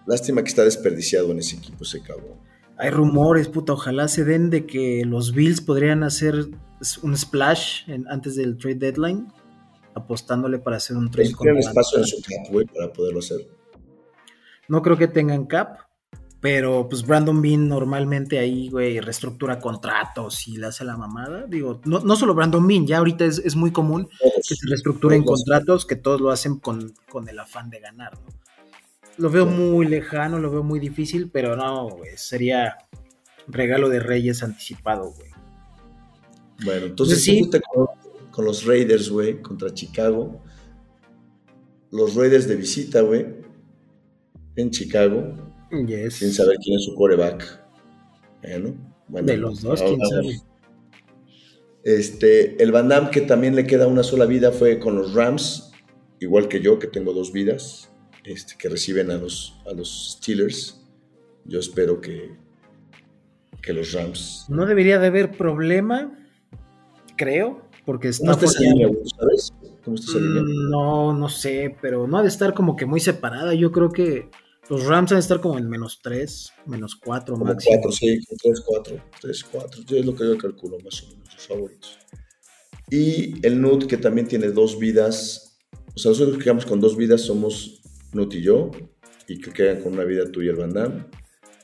[0.06, 2.38] lástima que está desperdiciado en ese equipo ese cabrón.
[2.76, 6.46] Hay rumores, puta, ojalá se den de que los Bills podrían hacer
[7.02, 9.28] un splash en- antes del trade deadline,
[9.94, 13.46] apostándole para hacer un trade tienen espacio en su cap, güey, para poderlo hacer.
[14.68, 15.78] No creo que tengan cap,
[16.40, 21.44] pero pues Brandon Bean normalmente ahí, güey, reestructura contratos y le hace la mamada.
[21.46, 24.08] Digo, no, no solo Brandon Bean, ya ahorita es, es muy común
[24.48, 28.28] que se reestructuren contratos, que todos lo hacen con, con el afán de ganar, ¿no?
[29.18, 32.78] Lo veo muy lejano, lo veo muy difícil, pero no, güey, sería
[33.48, 35.28] regalo de Reyes anticipado, güey.
[36.64, 37.50] Bueno, entonces Sí.
[37.74, 37.86] con,
[38.30, 40.40] con los Raiders, güey, contra Chicago.
[41.90, 43.26] Los Raiders de visita, güey,
[44.56, 45.34] en Chicago,
[45.86, 46.14] Yes.
[46.14, 47.62] sin saber quién es su quarterback.
[48.42, 48.74] Bueno,
[49.08, 50.40] bueno, De los dos, quién sabe.
[51.84, 55.72] Este, el Van Damme, que también le queda una sola vida, fue con los Rams,
[56.20, 57.90] igual que yo, que tengo dos vidas,
[58.24, 60.82] este, que reciben a los, a los Steelers.
[61.46, 62.36] Yo espero que,
[63.62, 64.44] que los Rams.
[64.48, 66.18] No debería de haber problema,
[67.16, 68.88] creo, porque ¿Cómo está Stafford esa ya- línea?
[69.18, 69.52] ¿Sabes?
[69.82, 70.42] ¿Cómo está esa línea?
[70.42, 73.54] Mm, No, no sé, pero no ha de estar como que muy separada.
[73.54, 74.28] Yo creo que
[74.70, 77.76] los Rams han de estar como en menos 3, menos 4 Como máximo.
[77.82, 79.82] 4, sí, 3, 4, 3, 4.
[79.98, 81.98] Es lo que yo calculo más o menos, sus favoritos.
[82.88, 85.58] Y el Nut, que también tiene dos vidas.
[85.96, 88.70] O sea, nosotros que quedamos con dos vidas somos Nut y yo.
[89.26, 91.04] Y que quedan con una vida tú y el Van Damme.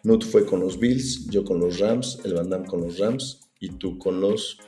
[0.02, 3.48] Nut fue con los Bills, yo con los Rams, el Van Damme con los Rams
[3.60, 4.58] y tú con los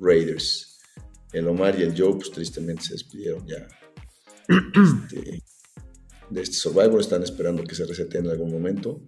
[0.00, 0.80] Raiders.
[1.32, 3.68] El Omar y el Joe, pues tristemente se despidieron ya
[5.08, 5.42] este,
[6.30, 7.00] de este Survivor.
[7.00, 9.00] Están esperando que se resete en algún momento.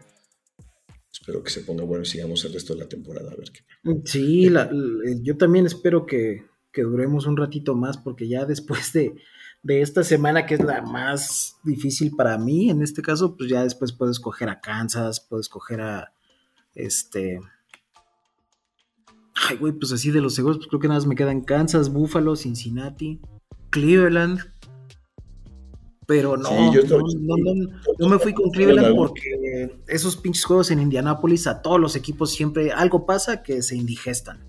[1.12, 3.30] Espero que se ponga bueno y sigamos el resto de la temporada.
[3.32, 3.64] A ver qué.
[4.04, 8.92] Sí, la- l- yo también espero que, que duremos un ratito más, porque ya después
[8.92, 9.14] de,
[9.62, 13.62] de esta semana, que es la más difícil para mí, en este caso, pues ya
[13.64, 16.12] después puedo escoger a Kansas, puedo escoger a
[16.74, 17.40] este.
[19.48, 21.90] Ay, güey, pues así de los seguros, pues creo que nada más me quedan Kansas,
[21.92, 23.20] Buffalo, Cincinnati,
[23.70, 24.40] Cleveland.
[26.06, 30.16] Pero no, Sí, yo no, estoy- no, no, no me fui con Cleveland porque esos
[30.16, 34.44] pinches juegos en Indianápolis a todos los equipos siempre algo pasa que se indigestan.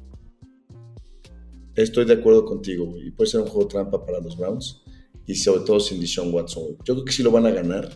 [1.75, 2.95] Estoy de acuerdo contigo.
[2.97, 4.81] Y puede ser un juego trampa para los Browns.
[5.25, 6.77] Y sobre todo sin Deshaun Watson.
[6.83, 7.89] Yo creo que sí lo van a ganar.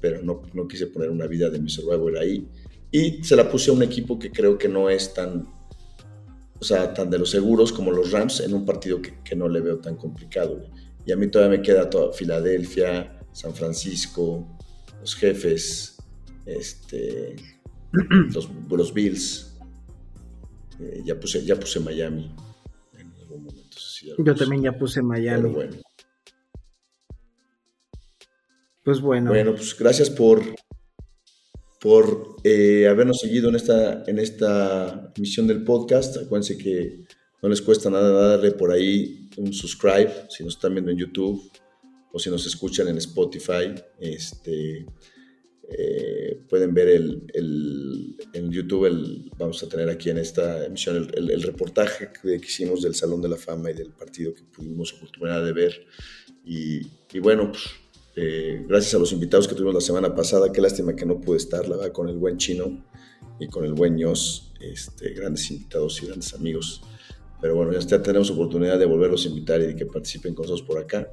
[0.00, 2.48] Pero no, no quise poner una vida de mi Survivor ahí.
[2.90, 5.46] Y se la puse a un equipo que creo que no es tan.
[6.60, 9.48] O sea, tan de los seguros como los Rams en un partido que, que no
[9.48, 10.56] le veo tan complicado.
[10.56, 10.70] güey.
[11.08, 14.46] Y a mí todavía me queda toda Filadelfia, San Francisco,
[15.00, 15.96] los jefes,
[16.44, 17.34] este,
[18.34, 19.56] los, los Bills.
[20.78, 22.30] Eh, ya, puse, ya puse Miami
[22.98, 23.78] en algún momento.
[23.78, 25.50] sí, Yo también ya puse Pero Miami.
[25.50, 25.76] bueno.
[28.84, 30.42] Pues bueno, Bueno, pues gracias por,
[31.80, 36.18] por eh, habernos seguido en esta, en esta emisión del podcast.
[36.18, 37.06] Acuérdense que
[37.42, 41.50] No les cuesta nada darle por ahí un subscribe si nos están viendo en YouTube
[42.12, 43.74] o si nos escuchan en Spotify.
[44.00, 44.86] Este,
[45.70, 51.42] eh, pueden ver el, en YouTube, el, vamos a tener aquí en esta emisión el,
[51.42, 55.52] reportaje que, hicimos del Salón de la Fama y del partido que pudimos oportunidad de
[55.52, 55.86] ver.
[56.44, 56.80] Y,
[57.20, 57.64] bueno, pues,
[58.16, 61.36] eh, gracias a los invitados que tuvimos la semana pasada, qué lástima que no pude
[61.36, 62.84] estar, con el buen chino
[63.38, 66.82] y con el buen Ños, este, grandes invitados y grandes amigos.
[67.40, 70.66] Pero bueno, ya tenemos oportunidad de volverlos a invitar y de que participen con nosotros
[70.66, 71.12] por acá.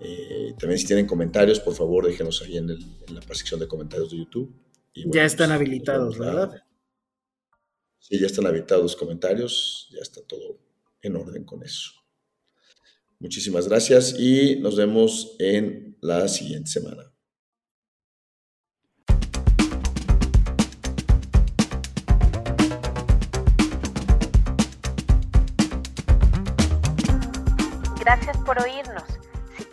[0.00, 4.18] Eh, también si tienen comentarios, por favor, déjenos ahí en, la sección de comentarios de
[4.18, 4.54] YouTube.
[4.94, 6.62] ya están pues, habilitados, ¿verdad?
[7.98, 10.60] Sí, ya están habilitados los comentarios, ya está todo
[11.02, 11.92] en orden con eso.
[13.18, 17.12] Muchísimas gracias y nos vemos en la siguiente semana.